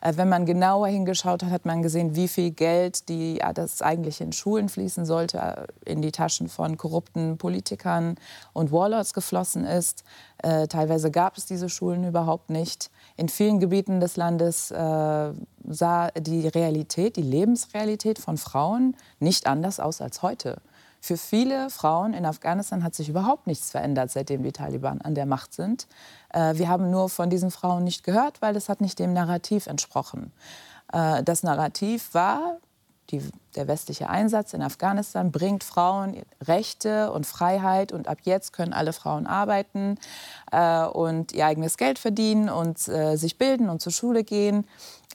Äh, 0.00 0.14
wenn 0.16 0.28
man 0.28 0.44
genauer 0.44 0.88
hingeschaut 0.88 1.42
hat, 1.42 1.50
hat 1.50 1.64
man 1.64 1.82
gesehen, 1.82 2.16
wie 2.16 2.28
viel 2.28 2.50
Geld, 2.50 3.08
die, 3.08 3.40
das 3.54 3.80
eigentlich 3.80 4.20
in 4.20 4.32
Schulen 4.32 4.68
fließen 4.68 5.06
sollte, 5.06 5.38
äh, 5.38 5.90
in 5.90 6.02
die 6.02 6.10
Taschen 6.10 6.48
von 6.48 6.76
korrupten 6.76 7.38
Politikern 7.38 8.16
und 8.52 8.72
Warlords 8.72 9.14
geflossen 9.14 9.64
ist. 9.64 10.04
Äh, 10.38 10.66
teilweise 10.66 11.10
gab 11.10 11.36
es 11.36 11.46
diese 11.46 11.68
Schulen 11.68 12.04
überhaupt 12.04 12.50
nicht. 12.50 12.90
In 13.16 13.28
vielen 13.28 13.60
Gebieten 13.60 14.00
des 14.00 14.16
Landes 14.16 14.70
äh, 14.70 15.30
sah 15.68 16.10
die 16.10 16.48
Realität, 16.48 17.16
die 17.16 17.22
Lebensrealität 17.22 18.18
von 18.18 18.38
Frauen 18.38 18.96
nicht 19.20 19.46
anders 19.46 19.80
aus 19.80 20.00
als 20.00 20.22
heute. 20.22 20.60
Für 21.00 21.18
viele 21.18 21.68
Frauen 21.68 22.14
in 22.14 22.24
Afghanistan 22.24 22.82
hat 22.82 22.94
sich 22.94 23.10
überhaupt 23.10 23.46
nichts 23.46 23.70
verändert, 23.70 24.10
seitdem 24.10 24.42
die 24.42 24.52
Taliban 24.52 25.02
an 25.02 25.14
der 25.14 25.26
Macht 25.26 25.52
sind. 25.52 25.86
Äh, 26.30 26.54
wir 26.56 26.68
haben 26.68 26.90
nur 26.90 27.10
von 27.10 27.28
diesen 27.28 27.50
Frauen 27.50 27.84
nicht 27.84 28.04
gehört, 28.04 28.40
weil 28.40 28.56
es 28.56 28.70
hat 28.70 28.80
nicht 28.80 28.98
dem 28.98 29.12
Narrativ 29.12 29.66
entsprochen. 29.66 30.32
Äh, 30.92 31.22
das 31.22 31.42
Narrativ 31.42 32.14
war, 32.14 32.58
die, 33.10 33.20
der 33.54 33.68
westliche 33.68 34.08
Einsatz 34.08 34.54
in 34.54 34.62
Afghanistan 34.62 35.30
bringt 35.30 35.62
Frauen 35.62 36.22
Rechte 36.42 37.12
und 37.12 37.26
Freiheit 37.26 37.92
und 37.92 38.08
ab 38.08 38.18
jetzt 38.22 38.52
können 38.52 38.72
alle 38.72 38.94
Frauen 38.94 39.26
arbeiten 39.26 39.98
äh, 40.52 40.84
und 40.84 41.32
ihr 41.32 41.44
eigenes 41.44 41.76
Geld 41.76 41.98
verdienen 41.98 42.48
und 42.48 42.88
äh, 42.88 43.16
sich 43.16 43.36
bilden 43.36 43.68
und 43.68 43.82
zur 43.82 43.92
Schule 43.92 44.24
gehen. 44.24 44.66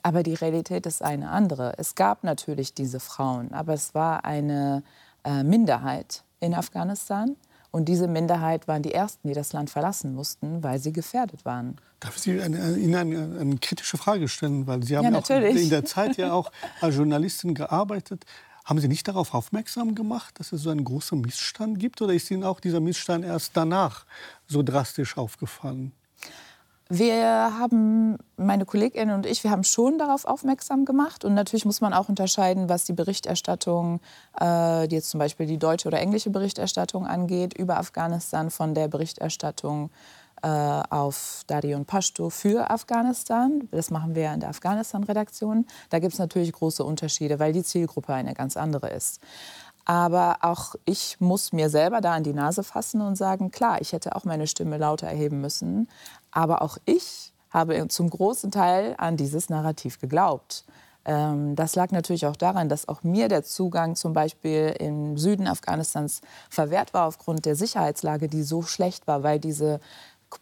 Aber 0.02 0.22
die 0.22 0.34
Realität 0.34 0.86
ist 0.86 1.02
eine 1.02 1.30
andere. 1.30 1.74
Es 1.78 1.94
gab 1.94 2.24
natürlich 2.24 2.74
diese 2.74 3.00
Frauen, 3.00 3.52
aber 3.52 3.74
es 3.74 3.94
war 3.94 4.24
eine 4.24 4.82
äh, 5.24 5.42
Minderheit 5.42 6.24
in 6.40 6.54
Afghanistan. 6.54 7.36
Und 7.72 7.84
diese 7.84 8.08
Minderheit 8.08 8.66
waren 8.66 8.82
die 8.82 8.92
Ersten, 8.92 9.28
die 9.28 9.34
das 9.34 9.52
Land 9.52 9.70
verlassen 9.70 10.14
mussten, 10.14 10.62
weil 10.64 10.80
sie 10.80 10.92
gefährdet 10.92 11.44
waren. 11.44 11.76
Darf 12.00 12.16
ich 12.16 12.22
Sie 12.22 12.40
eine, 12.40 12.76
Ihnen 12.76 12.94
eine, 12.96 13.40
eine, 13.40 13.56
kritische 13.58 13.96
Frage 13.96 14.26
stellen? 14.26 14.66
Weil 14.66 14.82
Sie 14.82 14.96
haben 14.96 15.04
ja, 15.04 15.18
auch 15.20 15.30
in 15.30 15.70
der 15.70 15.84
Zeit 15.84 16.16
ja 16.16 16.32
auch 16.32 16.50
als 16.80 16.96
Journalistin 16.96 17.54
gearbeitet. 17.54 18.24
Haben 18.64 18.80
Sie 18.80 18.88
nicht 18.88 19.06
darauf 19.06 19.34
aufmerksam 19.34 19.94
gemacht, 19.94 20.40
dass 20.40 20.52
es 20.52 20.62
so 20.62 20.70
einen 20.70 20.84
großen 20.84 21.20
Missstand 21.20 21.78
gibt? 21.78 22.02
Oder 22.02 22.14
ist 22.14 22.30
Ihnen 22.30 22.42
auch 22.42 22.58
dieser 22.58 22.80
Missstand 22.80 23.24
erst 23.24 23.56
danach 23.56 24.04
so 24.48 24.62
drastisch 24.62 25.16
aufgefallen? 25.16 25.92
Wir 26.92 27.56
haben, 27.56 28.18
meine 28.36 28.64
Kolleginnen 28.64 29.14
und 29.14 29.24
ich, 29.24 29.44
wir 29.44 29.52
haben 29.52 29.62
schon 29.62 29.96
darauf 29.96 30.24
aufmerksam 30.24 30.84
gemacht. 30.84 31.24
Und 31.24 31.34
natürlich 31.34 31.64
muss 31.64 31.80
man 31.80 31.94
auch 31.94 32.08
unterscheiden, 32.08 32.68
was 32.68 32.84
die 32.84 32.92
Berichterstattung, 32.92 34.00
äh, 34.40 34.88
die 34.88 34.96
jetzt 34.96 35.10
zum 35.10 35.20
Beispiel 35.20 35.46
die 35.46 35.56
deutsche 35.56 35.86
oder 35.86 36.00
englische 36.00 36.30
Berichterstattung 36.30 37.06
angeht, 37.06 37.56
über 37.56 37.78
Afghanistan 37.78 38.50
von 38.50 38.74
der 38.74 38.88
Berichterstattung 38.88 39.90
äh, 40.42 40.48
auf 40.48 41.42
Dari 41.46 41.76
und 41.76 41.86
Pashto 41.86 42.28
für 42.28 42.70
Afghanistan. 42.70 43.68
Das 43.70 43.92
machen 43.92 44.16
wir 44.16 44.32
in 44.32 44.40
der 44.40 44.48
Afghanistan-Redaktion. 44.48 45.66
Da 45.90 46.00
gibt 46.00 46.14
es 46.14 46.18
natürlich 46.18 46.50
große 46.50 46.82
Unterschiede, 46.82 47.38
weil 47.38 47.52
die 47.52 47.62
Zielgruppe 47.62 48.14
eine 48.14 48.34
ganz 48.34 48.56
andere 48.56 48.90
ist. 48.90 49.20
Aber 49.84 50.38
auch 50.42 50.74
ich 50.84 51.16
muss 51.20 51.52
mir 51.52 51.68
selber 51.68 52.00
da 52.00 52.14
an 52.14 52.22
die 52.22 52.32
Nase 52.32 52.62
fassen 52.62 53.00
und 53.00 53.16
sagen, 53.16 53.50
klar, 53.50 53.80
ich 53.80 53.92
hätte 53.92 54.14
auch 54.14 54.24
meine 54.24 54.46
Stimme 54.46 54.76
lauter 54.78 55.08
erheben 55.08 55.40
müssen. 55.40 55.88
Aber 56.30 56.62
auch 56.62 56.78
ich 56.84 57.32
habe 57.50 57.88
zum 57.88 58.08
großen 58.08 58.50
Teil 58.50 58.94
an 58.98 59.16
dieses 59.16 59.50
Narrativ 59.50 60.00
geglaubt. 60.00 60.64
Ähm, 61.04 61.56
das 61.56 61.74
lag 61.74 61.90
natürlich 61.90 62.26
auch 62.26 62.36
daran, 62.36 62.68
dass 62.68 62.88
auch 62.88 63.02
mir 63.02 63.28
der 63.28 63.42
Zugang 63.42 63.96
zum 63.96 64.12
Beispiel 64.12 64.74
im 64.78 65.16
Süden 65.18 65.46
Afghanistans 65.48 66.20
verwehrt 66.48 66.94
war 66.94 67.06
aufgrund 67.06 67.46
der 67.46 67.56
Sicherheitslage, 67.56 68.28
die 68.28 68.42
so 68.42 68.62
schlecht 68.62 69.06
war, 69.06 69.22
weil 69.22 69.40
diese 69.40 69.80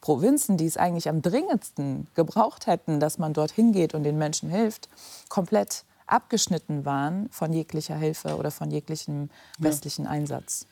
Provinzen, 0.01 0.59
die 0.59 0.67
es 0.67 0.77
eigentlich 0.77 1.09
am 1.09 1.23
dringendsten 1.23 2.09
gebraucht 2.15 2.67
hätten, 2.67 3.01
dass 3.01 3.19
man 3.19 3.33
dorthin 3.33 3.73
geht 3.73 3.95
und 3.95 4.03
den 4.05 4.19
Menschen 4.19 4.51
hilft, 4.51 4.89
komplett 5.29 5.85
abgeschnitten 6.07 6.85
waren 6.85 7.29
von 7.31 7.53
jeglicher 7.53 7.97
Hilfe 7.97 8.37
oder 8.37 8.51
von 8.51 8.71
jeglichem 8.71 9.31
westlichen 9.59 10.05
ja. 10.05 10.11
Einsatz. 10.11 10.67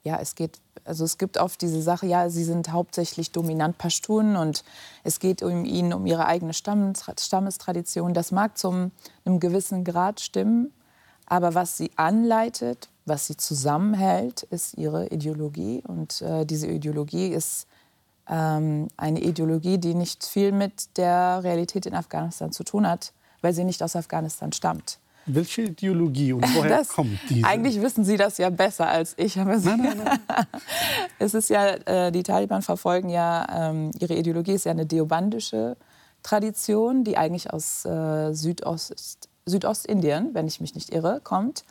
ja, 0.06 0.18
es 0.20 0.36
geht, 0.36 0.60
also 0.84 1.04
es 1.04 1.18
gibt 1.18 1.36
oft 1.36 1.60
diese 1.60 1.82
Sache, 1.82 2.06
ja, 2.06 2.30
sie 2.30 2.44
sind 2.44 2.70
hauptsächlich 2.70 3.32
dominant 3.32 3.76
Pashtun 3.76 4.36
und 4.36 4.62
es 5.02 5.18
geht 5.18 5.42
um 5.42 5.64
ihnen 5.64 5.92
um 5.92 6.06
ihre 6.06 6.26
eigene 6.26 6.54
Stammestradition. 6.54 8.14
Das 8.14 8.30
mag 8.30 8.56
zum 8.56 8.92
einem 9.24 9.40
gewissen 9.40 9.82
Grad 9.82 10.20
stimmen, 10.20 10.72
aber 11.26 11.56
was 11.56 11.76
sie 11.76 11.90
anleitet, 11.96 12.88
was 13.04 13.26
sie 13.26 13.36
zusammenhält, 13.36 14.44
ist 14.44 14.74
ihre 14.78 15.08
Ideologie. 15.08 15.82
Und 15.86 16.22
äh, 16.22 16.46
diese 16.46 16.68
Ideologie 16.68 17.28
ist 17.28 17.66
ähm, 18.28 18.86
eine 18.96 19.20
Ideologie, 19.20 19.78
die 19.78 19.94
nicht 19.94 20.24
viel 20.24 20.52
mit 20.52 20.96
der 20.96 21.42
Realität 21.42 21.86
in 21.86 21.94
Afghanistan 21.94 22.52
zu 22.52 22.62
tun 22.62 22.86
hat, 22.86 23.12
weil 23.42 23.52
sie 23.52 23.64
nicht 23.64 23.82
aus 23.82 23.96
Afghanistan 23.96 24.52
stammt. 24.52 25.00
Welche 25.26 25.62
Ideologie 25.62 26.32
und 26.32 26.42
woher 26.54 26.78
das, 26.78 26.88
kommt 26.88 27.18
diese? 27.28 27.46
Eigentlich 27.46 27.80
wissen 27.82 28.04
Sie 28.04 28.16
das 28.16 28.38
ja 28.38 28.50
besser 28.50 28.88
als 28.88 29.14
ich. 29.16 29.38
Aber 29.38 29.56
nein, 29.56 29.80
nein, 29.82 30.02
nein. 30.04 30.18
es 31.18 31.34
ist 31.34 31.50
ja, 31.50 31.66
äh, 31.66 32.12
die 32.12 32.22
Taliban 32.22 32.62
verfolgen 32.62 33.08
ja, 33.08 33.70
ähm, 33.70 33.90
ihre 33.98 34.14
Ideologie 34.14 34.52
ist 34.52 34.64
ja 34.64 34.72
eine 34.72 34.86
deobandische 34.86 35.76
Tradition, 36.22 37.04
die 37.04 37.16
eigentlich 37.16 37.52
aus 37.52 37.84
äh, 37.84 38.32
Südost, 38.32 39.28
Südostindien, 39.46 40.30
wenn 40.32 40.46
ich 40.46 40.60
mich 40.60 40.74
nicht 40.74 40.92
irre, 40.92 41.20
kommt. 41.22 41.64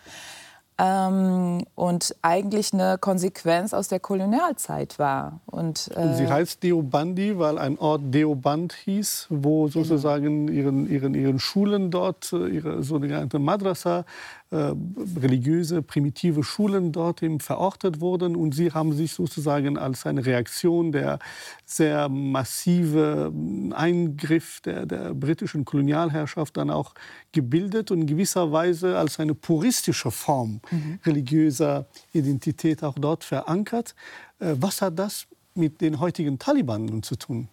Ähm, 0.77 1.63
und 1.75 2.15
eigentlich 2.21 2.73
eine 2.73 2.97
Konsequenz 2.97 3.73
aus 3.73 3.87
der 3.87 4.01
Kolonialzeit 4.01 4.99
war. 4.99 5.39
Und, 5.45 5.89
äh, 5.95 6.01
und 6.01 6.15
sie 6.15 6.27
heißt 6.27 6.63
Deobandi, 6.63 7.39
weil 7.39 7.57
ein 7.57 7.79
Ort 7.79 8.01
Deoband 8.13 8.73
hieß, 8.73 9.27
wo 9.29 9.67
genau. 9.67 9.83
sozusagen 9.83 10.47
genau. 10.47 10.59
ihren, 10.59 10.89
ihren, 10.89 11.15
ihren 11.15 11.39
Schulen 11.39 11.91
dort, 11.91 12.33
äh, 12.33 12.49
ihre 12.49 12.83
sogenannte 12.83 13.39
Madrasa, 13.39 14.03
religiöse, 14.51 15.81
primitive 15.81 16.43
Schulen 16.43 16.91
dort 16.91 17.23
eben 17.23 17.39
verortet 17.39 17.99
wurden. 17.99 18.35
Und 18.35 18.53
sie 18.53 18.71
haben 18.71 18.93
sich 18.93 19.13
sozusagen 19.13 19.77
als 19.77 20.05
eine 20.05 20.25
Reaktion 20.25 20.91
der 20.91 21.19
sehr 21.65 22.09
massive 22.09 23.33
Eingriff 23.71 24.61
der, 24.61 24.85
der 24.85 25.13
britischen 25.13 25.65
Kolonialherrschaft 25.65 26.57
dann 26.57 26.69
auch 26.69 26.93
gebildet 27.31 27.91
und 27.91 28.01
in 28.01 28.07
gewisser 28.07 28.51
Weise 28.51 28.97
als 28.97 29.19
eine 29.19 29.33
puristische 29.33 30.11
Form 30.11 30.61
mhm. 30.71 30.99
religiöser 31.05 31.87
Identität 32.13 32.83
auch 32.83 32.95
dort 32.97 33.23
verankert. 33.23 33.95
Äh, 34.39 34.55
was 34.59 34.81
hat 34.81 34.99
das 34.99 35.27
mit 35.55 35.81
den 35.81 35.99
heutigen 35.99 36.37
Taliban 36.39 36.85
nun 36.85 37.03
zu 37.03 37.15
tun? 37.15 37.47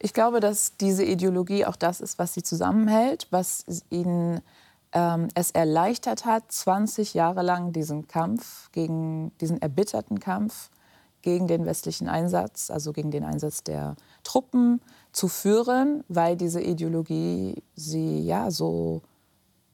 Ich 0.00 0.12
glaube, 0.12 0.40
dass 0.40 0.76
diese 0.76 1.04
Ideologie 1.04 1.64
auch 1.64 1.76
das 1.76 2.00
ist, 2.00 2.18
was 2.18 2.34
sie 2.34 2.42
zusammenhält, 2.42 3.26
was 3.30 3.64
ihnen 3.90 4.40
ähm, 4.92 5.28
es 5.34 5.50
erleichtert 5.50 6.24
hat, 6.24 6.50
20 6.50 7.14
Jahre 7.14 7.42
lang 7.42 7.72
diesen 7.72 8.08
Kampf, 8.08 8.70
gegen 8.72 9.36
diesen 9.38 9.60
erbitterten 9.60 10.20
Kampf 10.20 10.70
gegen 11.22 11.48
den 11.48 11.66
westlichen 11.66 12.08
Einsatz, 12.08 12.70
also 12.70 12.92
gegen 12.92 13.10
den 13.10 13.24
Einsatz 13.24 13.62
der 13.62 13.96
Truppen 14.22 14.80
zu 15.12 15.28
führen, 15.28 16.04
weil 16.08 16.36
diese 16.36 16.60
Ideologie 16.60 17.62
sie 17.74 18.20
ja 18.20 18.50
so, 18.50 19.02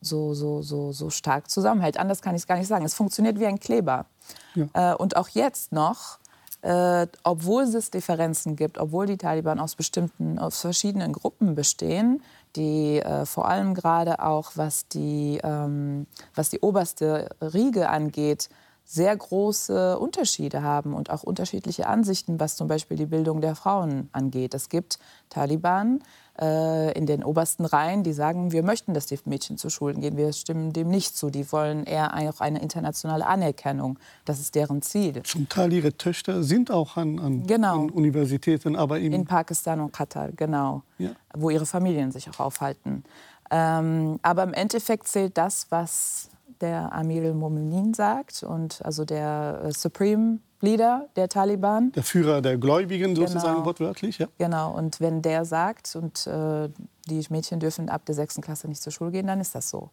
so, 0.00 0.35
so, 0.35 0.62
so, 0.62 0.92
so 0.92 1.11
stark 1.11 1.50
zusammenhält. 1.50 1.98
Anders 1.98 2.22
kann 2.22 2.35
ich 2.35 2.42
es 2.42 2.46
gar 2.46 2.59
nicht 2.59 2.68
sagen. 2.68 2.85
Es 2.85 2.94
funktioniert 2.94 3.38
wie 3.38 3.46
ein 3.46 3.61
Kleber. 3.61 4.07
Ja. 4.55 4.92
Äh, 4.92 4.96
und 4.96 5.16
auch 5.16 5.29
jetzt 5.29 5.72
noch, 5.72 6.18
äh, 6.62 7.07
obwohl 7.24 7.64
es 7.64 7.90
Differenzen 7.90 8.57
gibt, 8.57 8.79
obwohl 8.79 9.07
die 9.07 9.18
Taliban 9.18 9.61
aus 9.61 9.74
bestimmten, 9.74 10.38
aus 10.38 10.61
verschiedenen 10.61 11.12
Gruppen 11.12 11.55
bestehen, 11.55 12.22
die 12.57 12.99
äh, 13.01 13.27
vor 13.27 13.49
allem 13.49 13.75
gerade 13.75 14.21
auch, 14.21 14.53
was 14.55 14.88
die, 14.88 15.40
ähm, 15.43 16.07
was 16.35 16.51
die 16.51 16.61
oberste 16.61 17.29
Riege 17.40 17.88
angeht, 17.88 18.49
sehr 18.85 19.17
große 19.17 19.99
Unterschiede 19.99 20.62
haben 20.62 20.95
und 20.95 21.11
auch 21.11 21.23
unterschiedliche 21.23 21.87
Ansichten, 21.87 22.38
was 22.38 22.57
zum 22.57 22.69
Beispiel 22.69 22.97
die 22.97 23.07
Bildung 23.07 23.40
der 23.40 23.55
Frauen 23.55 24.11
angeht. 24.12 24.53
Es 24.55 24.69
gibt 24.69 24.99
Taliban, 25.31 26.03
in 26.37 27.07
den 27.07 27.23
obersten 27.23 27.64
Reihen, 27.64 28.03
die 28.03 28.12
sagen, 28.12 28.51
wir 28.51 28.64
möchten, 28.64 28.92
dass 28.92 29.07
die 29.07 29.18
Mädchen 29.25 29.57
zu 29.57 29.70
Schulen 29.70 30.01
gehen. 30.01 30.16
Wir 30.16 30.33
stimmen 30.33 30.73
dem 30.73 30.88
nicht 30.88 31.16
zu. 31.16 31.31
Die 31.31 31.51
wollen 31.53 31.85
eher 31.85 32.12
auch 32.12 32.40
eine 32.40 32.61
internationale 32.61 33.25
Anerkennung. 33.25 34.01
Das 34.25 34.40
ist 34.40 34.57
deren 34.57 34.83
Ziel. 34.83 35.23
Zum 35.23 35.49
Teil 35.49 35.73
ihre 35.73 35.97
Töchter 35.97 36.42
sind 36.42 36.73
auch 36.73 36.97
an, 36.97 37.20
an, 37.20 37.47
genau. 37.47 37.85
an 37.85 37.90
Universitäten, 37.90 38.75
aber 38.75 38.99
in 38.99 39.25
Pakistan 39.27 39.79
und 39.79 39.92
Katar, 39.92 40.33
genau, 40.33 40.83
ja. 40.99 41.11
wo 41.33 41.51
ihre 41.51 41.66
Familien 41.66 42.11
sich 42.11 42.29
auch 42.29 42.40
aufhalten. 42.40 43.05
Ähm, 43.51 44.18
aber 44.23 44.42
im 44.42 44.55
Endeffekt 44.55 45.07
zählt 45.07 45.38
das, 45.38 45.66
was 45.70 46.31
der 46.61 46.93
Amir 46.93 47.25
al-Mominin 47.25 47.95
sagt 47.95 48.43
und 48.43 48.85
also 48.85 49.05
der 49.05 49.62
äh, 49.64 49.73
Supreme 49.73 50.38
Leader 50.61 51.09
der 51.17 51.29
Taliban. 51.29 51.93
Der 51.93 52.03
Führer 52.03 52.40
der 52.40 52.57
Gläubigen 52.57 53.14
sozusagen 53.14 53.55
genau. 53.55 53.67
wortwörtlich, 53.67 54.19
ja. 54.19 54.27
Genau, 54.38 54.73
und 54.73 55.01
wenn 55.01 55.23
der 55.23 55.45
sagt, 55.45 55.95
und 55.95 56.27
äh, 56.27 56.71
die 57.07 57.25
Mädchen 57.29 57.61
dürfen 57.61 57.88
ab 57.88 58.05
der 58.07 58.14
sechsten 58.14 58.40
Klasse 58.40 58.67
nicht 58.69 58.83
zur 58.83 58.93
Schule 58.93 59.11
gehen, 59.11 59.27
dann 59.27 59.40
ist 59.40 59.55
das 59.55 59.69
so. 59.71 59.90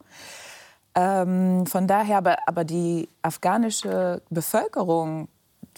Ähm, 0.96 1.66
von 1.68 1.88
daher, 1.88 2.18
aber, 2.18 2.38
aber 2.48 2.64
die 2.64 3.08
afghanische 3.22 4.22
Bevölkerung, 4.30 5.28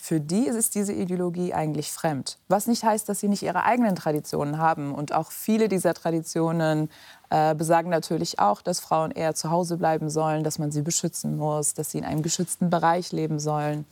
für 0.01 0.19
die 0.19 0.47
ist 0.47 0.75
diese 0.75 0.93
Ideologie 0.93 1.53
eigentlich 1.53 1.91
fremd. 1.91 2.37
Was 2.47 2.67
nicht 2.67 2.83
heißt, 2.83 3.07
dass 3.07 3.19
sie 3.19 3.27
nicht 3.27 3.43
ihre 3.43 3.63
eigenen 3.63 3.95
Traditionen 3.95 4.57
haben. 4.57 4.93
Und 4.93 5.13
auch 5.13 5.31
viele 5.31 5.69
dieser 5.69 5.93
Traditionen 5.93 6.89
äh, 7.29 7.55
besagen 7.55 7.89
natürlich 7.89 8.39
auch, 8.39 8.61
dass 8.61 8.79
Frauen 8.79 9.11
eher 9.11 9.35
zu 9.35 9.49
Hause 9.49 9.77
bleiben 9.77 10.09
sollen, 10.09 10.43
dass 10.43 10.59
man 10.59 10.71
sie 10.71 10.81
beschützen 10.81 11.37
muss, 11.37 11.73
dass 11.73 11.91
sie 11.91 11.99
in 11.99 12.05
einem 12.05 12.21
geschützten 12.21 12.69
Bereich 12.69 13.11
leben 13.11 13.39
sollen. 13.39 13.85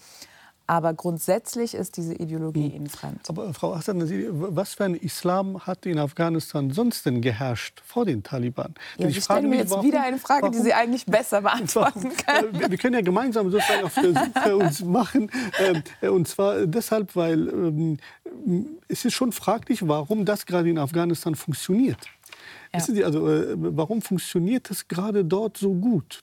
Aber 0.68 0.94
grundsätzlich 0.94 1.74
ist 1.74 1.98
diese 1.98 2.14
Ideologie 2.14 2.70
hm. 2.70 2.76
ihnen 2.76 2.88
fremd. 2.88 3.30
Aber 3.30 3.54
Frau 3.54 3.76
Hassan, 3.76 4.02
was 4.56 4.76
für 4.76 4.86
ein 4.86 4.96
Islam 4.96 5.66
hat 5.66 5.86
in 5.86 6.00
Afghanistan 6.00 6.72
sonst 6.72 7.06
denn 7.06 7.22
geherrscht 7.22 7.82
vor 7.86 8.06
den 8.06 8.24
Taliban? 8.24 8.74
Ja, 8.98 9.08
ich 9.08 9.20
frage 9.20 9.48
mir 9.48 9.58
jetzt 9.58 9.72
warum, 9.72 9.86
wieder 9.86 10.02
eine 10.02 10.18
Frage, 10.18 10.44
warum, 10.44 10.56
die 10.56 10.62
Sie 10.62 10.74
eigentlich 10.74 11.06
besser 11.06 11.42
beantworten 11.42 12.12
können. 12.26 12.72
Wir, 12.72 12.78
können 12.78 12.96
ja 12.96 13.02
gemeinsam 13.02 13.52
sozusagen 13.52 13.84
auf 13.84 13.96
der 13.96 14.14
Suche 14.14 14.56
uns 14.58 14.82
machen. 14.84 15.30
Äh, 16.02 16.08
und 16.08 16.28
zwar 16.28 16.66
deshalb, 16.66 17.16
weil 17.16 17.50
ähm, 17.50 17.98
es 18.88 19.04
ist 19.06 19.14
schon 19.14 19.32
fraglich, 19.32 19.88
warum 19.88 20.26
das 20.26 20.46
gerade 20.46 20.70
in 20.70 20.78
Afghanistan 20.78 21.36
funktioniert. 21.36 22.00
Ja. 22.74 22.80
Also, 22.80 23.30
äh, 23.30 23.56
warum 23.58 24.02
funktioniert 24.02 24.72
es 24.72 24.88
gerade 24.88 25.26
dort 25.26 25.58
so 25.58 25.74
gut? 25.74 26.22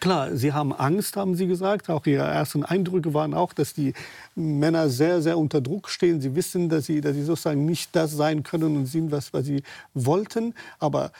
Klar, 0.00 0.36
sie 0.36 0.52
haben 0.52 0.72
Angst, 0.72 1.16
haben 1.16 1.34
sie 1.34 1.46
gesagt. 1.46 1.90
Auch 1.90 2.06
ihre 2.06 2.24
ersten 2.24 2.64
Eindrücke 2.64 3.14
waren 3.14 3.34
auch, 3.34 3.52
dass 3.52 3.74
die 3.74 3.94
Männer 4.34 4.88
sehr, 4.88 5.22
sehr 5.22 5.38
unter 5.38 5.60
Druck 5.60 5.88
stehen. 5.88 6.20
Sie 6.20 6.34
wissen, 6.34 6.68
dass 6.68 6.86
sie, 6.86 7.00
dass 7.00 7.14
sie 7.14 7.24
sozusagen 7.24 7.64
nicht 7.64 7.94
das 7.96 8.12
sein 8.12 8.42
können 8.42 8.76
und 8.76 8.86
sind, 8.86 9.10
was, 9.10 9.32
was 9.32 9.46
sie 9.46 9.62
wollten. 9.94 10.54
Aber 10.78 11.10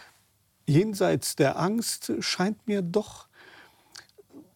jenseits 0.67 1.35
der 1.35 1.59
Angst 1.59 2.13
scheint 2.21 2.67
mir 2.69 2.83
doch. 2.83 3.27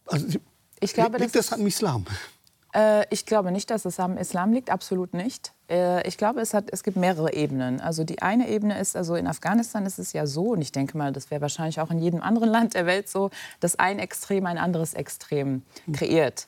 Also, 0.05 0.39
ich 0.79 0.93
glaube, 0.93 1.17
liegt 1.17 1.35
das, 1.35 1.47
das 1.47 1.59
am 1.59 1.67
Islam? 1.67 2.05
Äh, 2.73 3.05
ich 3.09 3.25
glaube 3.25 3.51
nicht, 3.51 3.69
dass 3.69 3.85
es 3.85 3.99
am 3.99 4.17
Islam 4.17 4.53
liegt, 4.53 4.69
absolut 4.69 5.13
nicht. 5.13 5.53
Äh, 5.69 6.07
ich 6.07 6.17
glaube, 6.17 6.41
es, 6.41 6.53
hat, 6.53 6.65
es 6.71 6.83
gibt 6.83 6.97
mehrere 6.97 7.33
Ebenen. 7.33 7.79
Also 7.79 8.03
die 8.03 8.21
eine 8.21 8.49
Ebene 8.49 8.79
ist, 8.79 8.95
also 8.95 9.15
in 9.15 9.27
Afghanistan 9.27 9.85
ist 9.85 9.99
es 9.99 10.13
ja 10.13 10.25
so, 10.25 10.51
und 10.51 10.61
ich 10.61 10.71
denke 10.71 10.97
mal, 10.97 11.11
das 11.11 11.31
wäre 11.31 11.41
wahrscheinlich 11.41 11.79
auch 11.79 11.91
in 11.91 11.99
jedem 11.99 12.21
anderen 12.21 12.49
Land 12.51 12.73
der 12.73 12.85
Welt 12.85 13.09
so, 13.09 13.29
dass 13.59 13.77
ein 13.77 13.99
Extrem 13.99 14.45
ein 14.45 14.57
anderes 14.57 14.93
Extrem 14.93 15.63
kreiert. 15.91 16.47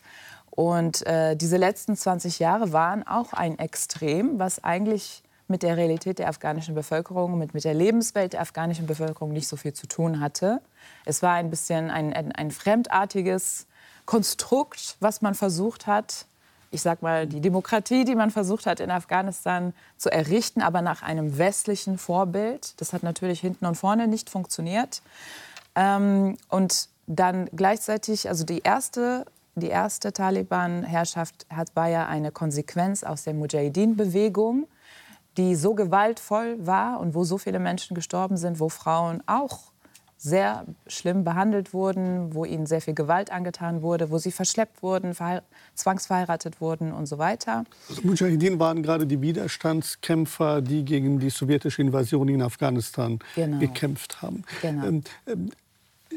Und 0.49 1.05
äh, 1.05 1.35
diese 1.35 1.57
letzten 1.57 1.97
20 1.97 2.39
Jahre 2.39 2.71
waren 2.71 3.05
auch 3.05 3.33
ein 3.33 3.59
Extrem, 3.59 4.39
was 4.39 4.63
eigentlich 4.63 5.21
mit 5.47 5.61
der 5.61 5.77
Realität 5.77 6.17
der 6.17 6.29
afghanischen 6.29 6.73
Bevölkerung, 6.73 7.37
mit, 7.37 7.53
mit 7.53 7.65
der 7.65 7.73
Lebenswelt 7.73 8.33
der 8.33 8.41
afghanischen 8.41 8.87
Bevölkerung 8.87 9.31
nicht 9.31 9.47
so 9.47 9.57
viel 9.57 9.73
zu 9.73 9.85
tun 9.85 10.19
hatte. 10.19 10.61
Es 11.03 11.21
war 11.21 11.33
ein 11.33 11.49
bisschen 11.49 11.91
ein, 11.91 12.13
ein, 12.13 12.31
ein 12.31 12.51
fremdartiges 12.51 13.67
Konstrukt, 14.05 14.97
was 14.99 15.21
man 15.21 15.35
versucht 15.35 15.87
hat, 15.87 16.25
ich 16.71 16.81
sag 16.81 17.01
mal, 17.01 17.25
die 17.25 17.39
Demokratie, 17.39 18.03
die 18.03 18.15
man 18.15 18.31
versucht 18.31 18.65
hat 18.65 18.79
in 18.79 18.91
Afghanistan 18.91 19.73
zu 19.97 20.11
errichten, 20.11 20.61
aber 20.61 20.81
nach 20.81 21.01
einem 21.03 21.37
westlichen 21.37 21.97
Vorbild. 21.97 22.79
Das 22.81 22.91
hat 22.91 23.01
natürlich 23.01 23.39
hinten 23.39 23.65
und 23.65 23.75
vorne 23.75 24.07
nicht 24.07 24.29
funktioniert. 24.29 25.01
Ähm, 25.75 26.37
und 26.49 26.89
dann 27.07 27.49
gleichzeitig, 27.55 28.27
also 28.27 28.43
die 28.43 28.59
erste, 28.59 29.25
die 29.55 29.69
erste 29.69 30.11
Taliban-Herrschaft 30.11 31.45
war 31.73 31.87
ja 31.87 32.07
eine 32.07 32.31
Konsequenz 32.31 33.03
aus 33.03 33.23
der 33.23 33.33
Mujahideen-Bewegung, 33.35 34.67
die 35.37 35.55
so 35.55 35.75
gewaltvoll 35.75 36.57
war 36.65 36.99
und 36.99 37.13
wo 37.15 37.23
so 37.23 37.37
viele 37.37 37.59
Menschen 37.59 37.95
gestorben 37.95 38.37
sind, 38.37 38.59
wo 38.59 38.69
Frauen 38.69 39.23
auch 39.27 39.71
sehr 40.17 40.65
schlimm 40.87 41.23
behandelt 41.23 41.73
wurden, 41.73 42.33
wo 42.33 42.45
ihnen 42.45 42.65
sehr 42.65 42.81
viel 42.81 42.93
Gewalt 42.93 43.31
angetan 43.31 43.81
wurde, 43.81 44.09
wo 44.11 44.17
sie 44.17 44.31
verschleppt 44.31 44.81
wurden, 44.81 45.13
zwangsverheiratet 45.75 46.61
wurden 46.61 46.93
und 46.93 47.05
so 47.05 47.17
weiter. 47.17 47.65
Also 47.89 48.01
Mujahideen 48.03 48.59
waren 48.59 48.81
gerade 48.81 49.05
die 49.05 49.21
Widerstandskämpfer, 49.21 50.61
die 50.61 50.85
gegen 50.85 51.19
die 51.19 51.29
sowjetische 51.29 51.81
Invasion 51.81 52.27
in 52.29 52.41
Afghanistan 52.41 53.19
genau. 53.35 53.59
gekämpft 53.59 54.21
haben. 54.21 54.43
Genau. 54.61 54.85
Ähm, 54.85 55.03
ähm, 55.27 55.51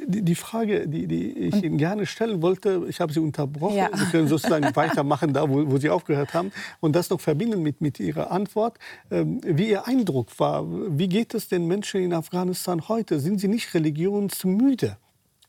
die, 0.08 0.34
Frage, 0.34 0.88
die, 0.88 1.06
die 1.06 1.32
ich 1.32 1.62
Ihnen 1.62 1.76
gerne 1.76 2.06
stellen 2.06 2.40
wollte, 2.40 2.86
ich 2.88 3.00
habe 3.00 3.12
Sie 3.12 3.20
unterbrochen. 3.20 3.76
Ja. 3.76 3.90
Sie 3.94 4.06
können 4.06 4.26
sozusagen 4.26 4.64
weitermachen, 4.74 5.32
da 5.32 5.48
wo, 5.48 5.70
wo, 5.70 5.76
Sie 5.78 5.90
aufgehört 5.90 6.34
haben. 6.34 6.50
Und 6.80 6.96
das 6.96 7.10
noch 7.10 7.20
verbinden 7.20 7.62
mit, 7.62 7.80
mit 7.80 8.00
Ihrer 8.00 8.30
Antwort. 8.30 8.78
Ähm, 9.10 9.40
wie 9.44 9.68
Ihr 9.68 9.86
Eindruck 9.86 10.38
war, 10.38 10.64
wie 10.66 11.08
geht 11.08 11.34
es 11.34 11.48
den 11.48 11.66
Menschen 11.66 12.02
in 12.02 12.14
Afghanistan 12.14 12.88
heute? 12.88 13.20
Sind 13.20 13.40
sie 13.40 13.48
nicht 13.48 13.74
religionsmüde? 13.74 14.96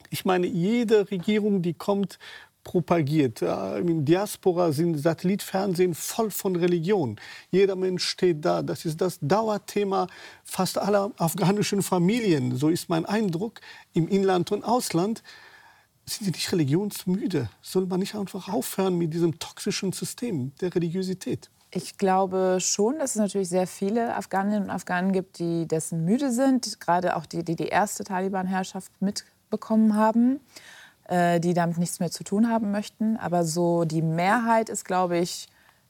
Ich 0.10 0.26
meine, 0.26 0.48
jede 0.48 1.10
Regierung, 1.10 1.62
die 1.62 1.74
kommt, 1.74 2.20
propagiert. 2.70 3.42
Im 3.42 4.06
Diaspora 4.06 4.72
sind 4.72 4.96
Satellitfernsehen 4.96 5.96
voll 5.96 6.30
von 6.30 6.56
Religion. 6.56 7.20
Jeder 7.50 7.76
Mensch 7.76 8.06
steht 8.06 8.46
da. 8.46 8.62
Das 8.62 8.86
ist 8.86 9.02
das 9.02 9.18
Dauerthema 9.24 10.06
fast 10.44 10.78
aller 10.78 11.12
afghanischen 11.18 11.82
Familien. 11.82 12.56
So 12.58 12.70
ist 12.70 12.88
mein 12.88 13.08
Eindruck 13.08 13.60
im 13.94 14.08
Inland 14.08 14.52
und 14.52 14.64
Ausland. 14.64 15.24
Sind 16.06 16.26
sie 16.26 16.32
nicht 16.32 16.52
religionsmüde? 16.52 17.50
Soll 17.64 17.88
man 17.88 18.02
nicht 18.02 18.14
einfach 18.14 18.48
aufhören 18.50 19.00
mit 19.00 19.16
diesem 19.16 19.40
toxischen 19.40 19.92
System 19.92 20.52
der 20.62 20.76
Religiosität? 20.76 21.50
Ich 21.72 21.98
glaube 21.98 22.60
schon, 22.60 23.00
dass 23.00 23.12
es 23.12 23.16
natürlich 23.16 23.50
sehr 23.50 23.66
viele 23.66 24.16
Afghaninnen 24.16 24.66
und 24.66 24.70
Afghanen 24.70 25.12
gibt, 25.12 25.40
die 25.40 25.68
dessen 25.68 26.06
müde 26.06 26.32
sind, 26.32 26.80
gerade 26.80 27.16
auch 27.16 27.26
die, 27.26 27.44
die 27.44 27.56
die 27.56 27.70
erste 27.70 28.04
Taliban-Herrschaft 28.04 28.92
mitbekommen 29.02 29.96
haben. 29.96 30.40
Äh, 31.10 31.40
die 31.40 31.56
damit 31.56 31.80
nichts 31.80 32.00
mehr 32.00 32.12
zu 32.12 32.24
tun 32.24 32.50
haben 32.50 32.70
möchten. 32.70 33.18
Aber 33.18 33.44
so 33.44 33.84
die 33.84 34.04
Mehrheit 34.04 34.70
ist, 34.70 34.86
glaube 34.86 35.18
ich, 35.18 35.48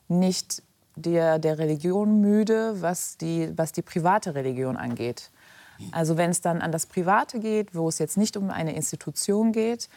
nicht 0.07 0.63
der, 0.95 1.39
der 1.39 1.57
Religion 1.57 2.21
müde, 2.21 2.81
was 2.81 3.17
die, 3.17 3.51
was 3.57 3.73
die 3.73 3.81
private 3.81 4.33
Religion 4.33 4.77
angeht. 4.77 5.29
Also 5.91 6.15
wenn 6.15 6.29
es 6.29 6.39
dann 6.39 6.61
an 6.61 6.71
das 6.71 6.85
Private 6.85 7.39
geht, 7.39 7.75
wo 7.75 7.89
es 7.89 7.99
jetzt 7.99 8.17
nicht 8.17 8.37
um 8.37 8.49
eine 8.49 8.73
Institution 8.73 9.51
geht, 9.51 9.89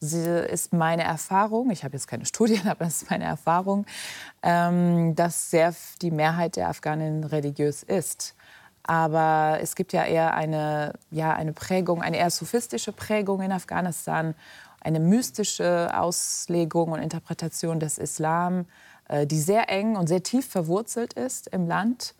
ist 0.00 0.72
meine 0.72 1.02
Erfahrung, 1.02 1.70
ich 1.70 1.84
habe 1.84 1.94
jetzt 1.94 2.08
keine 2.08 2.24
Studien, 2.24 2.66
aber 2.66 2.86
es 2.86 3.02
ist 3.02 3.10
meine 3.10 3.24
Erfahrung, 3.24 3.84
ähm, 4.42 5.14
dass 5.14 5.50
sehr 5.50 5.74
die 6.00 6.10
Mehrheit 6.10 6.56
der 6.56 6.70
Afghanen 6.70 7.24
religiös 7.24 7.82
ist. 7.82 8.34
Aber 8.82 9.58
es 9.60 9.74
gibt 9.74 9.92
ja 9.92 10.04
eher 10.04 10.32
eine, 10.32 10.94
ja, 11.10 11.34
eine 11.34 11.52
Prägung, 11.52 12.00
eine 12.00 12.16
eher 12.16 12.30
sophistische 12.30 12.92
Prägung 12.92 13.42
in 13.42 13.52
Afghanistan 13.52 14.34
eine 14.80 15.00
mystische 15.00 15.90
Auslegung 15.94 16.92
und 16.92 17.00
Interpretation 17.00 17.80
des 17.80 17.98
Islam, 17.98 18.66
äh, 19.08 19.26
die 19.26 19.40
sehr 19.40 19.68
eng 19.68 19.96
und 19.96 20.08
sehr 20.08 20.22
tief 20.22 20.46
verwurzelt 20.48 21.12
ist 21.12 21.48
im 21.48 21.66
Land. 21.66 22.14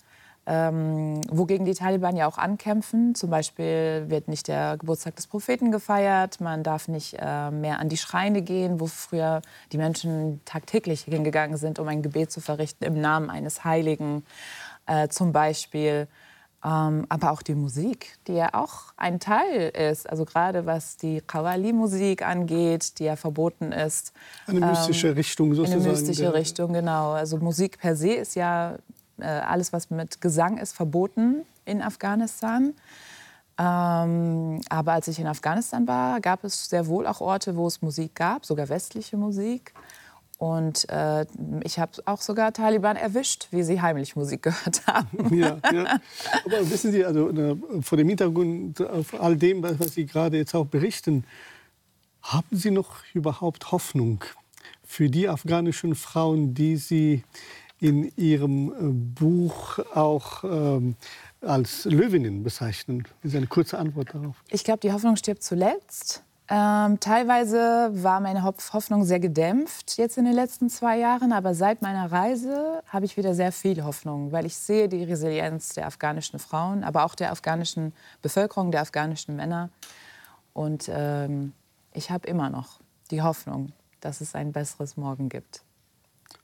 Ähm, 0.46 1.20
wogegen 1.30 1.66
die 1.66 1.74
Taliban 1.74 2.16
ja 2.16 2.26
auch 2.26 2.38
ankämpfen. 2.38 3.14
Zum 3.14 3.30
Beispiel 3.30 4.06
wird 4.08 4.26
nicht 4.26 4.48
der 4.48 4.78
Geburtstag 4.78 5.14
des 5.16 5.26
Propheten 5.26 5.70
gefeiert, 5.70 6.40
man 6.40 6.62
darf 6.62 6.88
nicht 6.88 7.16
äh, 7.20 7.50
mehr 7.50 7.78
an 7.78 7.88
die 7.88 7.98
Schreine 7.98 8.40
gehen, 8.42 8.80
wo 8.80 8.86
früher 8.86 9.42
die 9.70 9.76
Menschen 9.76 10.40
tagtäglich 10.46 11.02
hingegangen 11.02 11.58
sind, 11.58 11.78
um 11.78 11.86
ein 11.88 12.02
Gebet 12.02 12.32
zu 12.32 12.40
verrichten 12.40 12.84
im 12.84 13.00
Namen 13.00 13.28
eines 13.28 13.64
Heiligen 13.64 14.24
äh, 14.86 15.08
zum 15.08 15.32
Beispiel. 15.32 16.08
Ähm, 16.62 17.06
aber 17.08 17.32
auch 17.32 17.40
die 17.40 17.54
Musik, 17.54 18.18
die 18.26 18.34
ja 18.34 18.50
auch 18.52 18.92
ein 18.98 19.18
Teil 19.18 19.70
ist, 19.70 20.08
also 20.08 20.26
gerade 20.26 20.66
was 20.66 20.98
die 20.98 21.22
Qawwali-Musik 21.22 22.22
angeht, 22.26 22.98
die 22.98 23.04
ja 23.04 23.16
verboten 23.16 23.72
ist. 23.72 24.12
Eine 24.46 24.60
mystische 24.66 25.08
ähm, 25.08 25.14
Richtung 25.14 25.54
sozusagen. 25.54 25.82
Eine 25.82 25.92
mystische 25.92 26.34
Richtung, 26.34 26.74
genau. 26.74 27.12
Also 27.12 27.38
Musik 27.38 27.78
per 27.78 27.96
se 27.96 28.12
ist 28.12 28.34
ja 28.34 28.76
äh, 29.18 29.24
alles, 29.24 29.72
was 29.72 29.88
mit 29.88 30.20
Gesang 30.20 30.58
ist, 30.58 30.72
verboten 30.72 31.46
in 31.64 31.80
Afghanistan. 31.80 32.74
Ähm, 33.58 34.60
aber 34.68 34.92
als 34.92 35.08
ich 35.08 35.18
in 35.18 35.26
Afghanistan 35.26 35.88
war, 35.88 36.20
gab 36.20 36.44
es 36.44 36.68
sehr 36.68 36.86
wohl 36.86 37.06
auch 37.06 37.22
Orte, 37.22 37.56
wo 37.56 37.66
es 37.66 37.80
Musik 37.80 38.14
gab, 38.14 38.44
sogar 38.44 38.68
westliche 38.68 39.16
Musik. 39.16 39.72
Und 40.40 40.88
äh, 40.88 41.26
ich 41.64 41.78
habe 41.78 41.92
auch 42.06 42.22
sogar 42.22 42.54
Taliban 42.54 42.96
erwischt, 42.96 43.48
wie 43.50 43.62
sie 43.62 43.82
heimlich 43.82 44.16
Musik 44.16 44.42
gehört 44.42 44.86
haben. 44.86 45.36
Ja, 45.36 45.58
ja. 45.70 46.00
Aber 46.46 46.70
wissen 46.70 46.92
Sie, 46.92 47.04
also 47.04 47.28
äh, 47.28 47.56
vor 47.82 47.98
dem 47.98 48.08
Hintergrund 48.08 48.80
auf 48.80 49.20
all 49.20 49.36
dem, 49.36 49.62
was 49.62 49.92
Sie 49.92 50.06
gerade 50.06 50.38
jetzt 50.38 50.54
auch 50.54 50.64
berichten, 50.64 51.24
haben 52.22 52.56
Sie 52.56 52.70
noch 52.70 53.04
überhaupt 53.12 53.70
Hoffnung 53.70 54.24
für 54.82 55.10
die 55.10 55.28
afghanischen 55.28 55.94
Frauen, 55.94 56.54
die 56.54 56.76
Sie 56.76 57.22
in 57.78 58.10
Ihrem 58.16 58.70
äh, 58.70 58.74
Buch 58.80 59.78
auch 59.94 60.42
ähm, 60.42 60.96
als 61.42 61.84
Löwinnen 61.84 62.42
bezeichnen? 62.44 63.04
Das 63.22 63.32
ist 63.32 63.36
eine 63.36 63.46
kurze 63.46 63.78
Antwort 63.78 64.14
darauf. 64.14 64.36
Ich 64.48 64.64
glaube, 64.64 64.80
die 64.80 64.90
Hoffnung 64.90 65.16
stirbt 65.16 65.42
zuletzt. 65.42 66.22
Ähm, 66.52 66.98
teilweise 66.98 67.90
war 67.92 68.18
meine 68.18 68.42
Hoffnung 68.42 69.04
sehr 69.04 69.20
gedämpft 69.20 69.96
jetzt 69.98 70.18
in 70.18 70.24
den 70.24 70.34
letzten 70.34 70.68
zwei 70.68 70.98
Jahren, 70.98 71.32
aber 71.32 71.54
seit 71.54 71.80
meiner 71.80 72.10
Reise 72.10 72.82
habe 72.88 73.04
ich 73.04 73.16
wieder 73.16 73.36
sehr 73.36 73.52
viel 73.52 73.84
Hoffnung, 73.84 74.32
weil 74.32 74.46
ich 74.46 74.56
sehe 74.56 74.88
die 74.88 75.04
Resilienz 75.04 75.74
der 75.74 75.86
afghanischen 75.86 76.40
Frauen, 76.40 76.82
aber 76.82 77.04
auch 77.04 77.14
der 77.14 77.30
afghanischen 77.30 77.92
Bevölkerung, 78.20 78.72
der 78.72 78.80
afghanischen 78.80 79.36
Männer. 79.36 79.70
Und 80.52 80.90
ähm, 80.92 81.52
ich 81.92 82.10
habe 82.10 82.26
immer 82.26 82.50
noch 82.50 82.80
die 83.12 83.22
Hoffnung, 83.22 83.70
dass 84.00 84.20
es 84.20 84.34
ein 84.34 84.50
besseres 84.50 84.96
Morgen 84.96 85.28
gibt. 85.28 85.62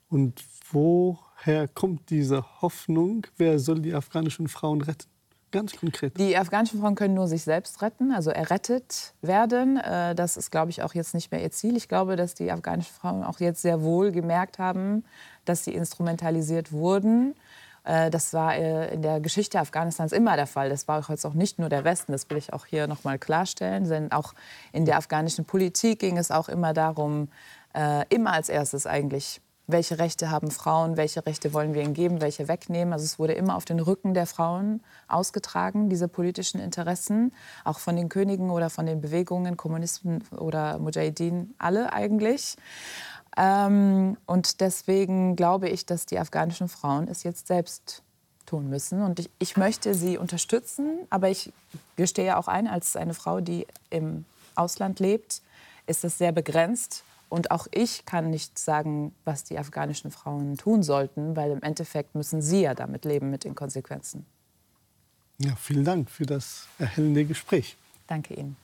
Und 0.09 0.45
woher 0.71 1.66
kommt 1.66 2.11
diese 2.11 2.62
Hoffnung? 2.62 3.27
Wer 3.38 3.59
soll 3.59 3.81
die 3.81 3.92
afghanischen 3.92 4.47
Frauen 4.47 4.83
retten? 4.83 5.15
Ganz 5.52 5.76
konkret. 5.76 6.18
Die 6.18 6.37
afghanischen 6.37 6.80
Frauen 6.80 6.96
können 6.96 7.14
nur 7.14 7.28
sich 7.28 7.42
selbst 7.42 7.80
retten, 7.80 8.12
also 8.12 8.30
errettet 8.30 9.14
werden. 9.22 9.78
Äh, 9.78 10.14
das 10.14 10.37
ist, 10.37 10.50
glaube 10.50 10.70
ich, 10.70 10.82
auch 10.82 10.94
jetzt 10.94 11.14
nicht 11.14 11.30
mehr 11.30 11.42
ihr 11.42 11.50
Ziel. 11.50 11.76
Ich 11.76 11.88
glaube, 11.88 12.16
dass 12.16 12.35
die 12.35 12.50
afghanischen 12.50 12.92
Frauen 12.92 13.22
auch 13.22 13.38
jetzt 13.40 13.62
sehr 13.62 13.82
wohl 13.82 14.11
gemerkt 14.11 14.59
haben, 14.59 15.04
dass 15.44 15.64
sie 15.64 15.72
instrumentalisiert 15.74 16.72
wurden. 16.72 17.37
Äh, 17.85 18.11
das 18.11 18.32
war 18.35 18.56
äh, 18.56 18.92
in 18.92 19.02
der 19.02 19.20
Geschichte 19.20 19.61
Afghanistans 19.61 20.12
immer 20.12 20.37
der 20.37 20.48
Fall. 20.48 20.68
Das 20.68 20.88
war 20.88 21.04
jetzt 21.09 21.24
auch 21.24 21.35
nicht 21.35 21.59
nur 21.61 21.68
der 21.68 21.85
Westen, 21.85 22.12
das 22.12 22.28
will 22.28 22.38
ich 22.38 22.52
auch 22.52 22.66
hier 22.66 22.88
noch 22.88 23.04
mal 23.04 23.18
klarstellen. 23.18 23.88
Denn 23.88 24.11
auch 24.11 24.35
in 24.72 24.85
der 24.85 24.96
afghanischen 24.96 25.44
Politik 25.44 26.00
ging 26.00 26.18
es 26.18 26.30
auch 26.30 26.48
immer 26.48 26.72
darum, 26.72 27.28
immer 28.09 28.32
als 28.32 28.48
erstes 28.48 28.87
eigentlich 28.87 29.42
welche 29.66 29.98
Rechte 29.98 30.31
haben 30.31 30.50
Frauen, 30.50 30.96
welche 30.96 31.26
Rechte 31.26 31.52
wollen 31.52 31.74
wir 31.74 31.83
ihnen 31.83 31.94
geben, 31.94 32.20
welche 32.20 32.48
wegnehmen. 32.48 32.92
Also 32.92 33.05
es 33.05 33.18
wurde 33.18 33.33
immer 33.33 33.57
auf 33.57 33.64
den 33.64 33.81
Rücken 33.81 34.14
der 34.14 34.26
Frauen 34.26 34.81
ausgetragen, 35.09 35.88
diese 35.88 36.09
politischen 36.09 36.61
Interessen, 36.61 37.33
auch 37.64 37.79
von 37.79 37.96
den 37.96 38.09
Königen 38.09 38.50
oder 38.50 38.70
von 38.70 38.87
den 38.87 39.00
Bewegungen, 39.00 39.57
Kommunisten 39.57 40.22
oder 40.31 40.79
Mujahideen, 40.79 41.55
alle 41.59 41.92
eigentlich. 41.92 42.57
Ähm, 43.37 44.16
und 44.26 44.61
deswegen 44.61 45.35
glaube 45.35 45.68
ich, 45.68 45.85
dass 45.85 46.07
die 46.07 46.18
afghanischen 46.18 46.68
Frauen 46.68 47.09
es 47.09 47.24
jetzt 47.24 47.48
selbst 47.48 48.02
tun 48.46 48.70
müssen. 48.70 49.02
Und 49.02 49.18
ich, 49.18 49.31
ich 49.40 49.57
möchte 49.57 49.94
sie 49.94 50.16
unterstützen, 50.16 51.00
aber 51.11 51.29
ich 51.29 51.52
gestehe 51.96 52.37
auch 52.37 52.46
ein, 52.46 52.68
als 52.68 52.94
eine 52.94 53.14
Frau, 53.14 53.40
die 53.40 53.66
im 53.90 54.24
Ausland 54.55 55.00
lebt, 55.00 55.42
ist 55.87 56.05
es 56.05 56.18
sehr 56.18 56.33
begrenzt 56.33 57.02
und 57.28 57.50
auch 57.50 57.66
ich 57.72 58.04
kann 58.04 58.30
nicht 58.30 58.58
sagen, 58.58 59.14
was 59.24 59.44
die 59.44 59.58
afghanischen 59.58 60.10
Frauen 60.10 60.56
tun 60.56 60.82
sollten, 60.82 61.36
weil 61.36 61.50
im 61.50 61.62
Endeffekt 61.62 62.14
müssen 62.14 62.42
sie 62.42 62.62
ja 62.62 62.74
damit 62.74 63.04
leben, 63.04 63.30
mit 63.30 63.44
den 63.44 63.54
Konsequenzen. 63.54 64.26
Ja, 65.38 65.54
vielen 65.56 65.84
Dank 65.84 66.10
für 66.10 66.24
das 66.24 66.66
erhellende 66.78 67.24
Gespräch. 67.24 67.76
Danke 68.06 68.34
Ihnen. 68.34 68.56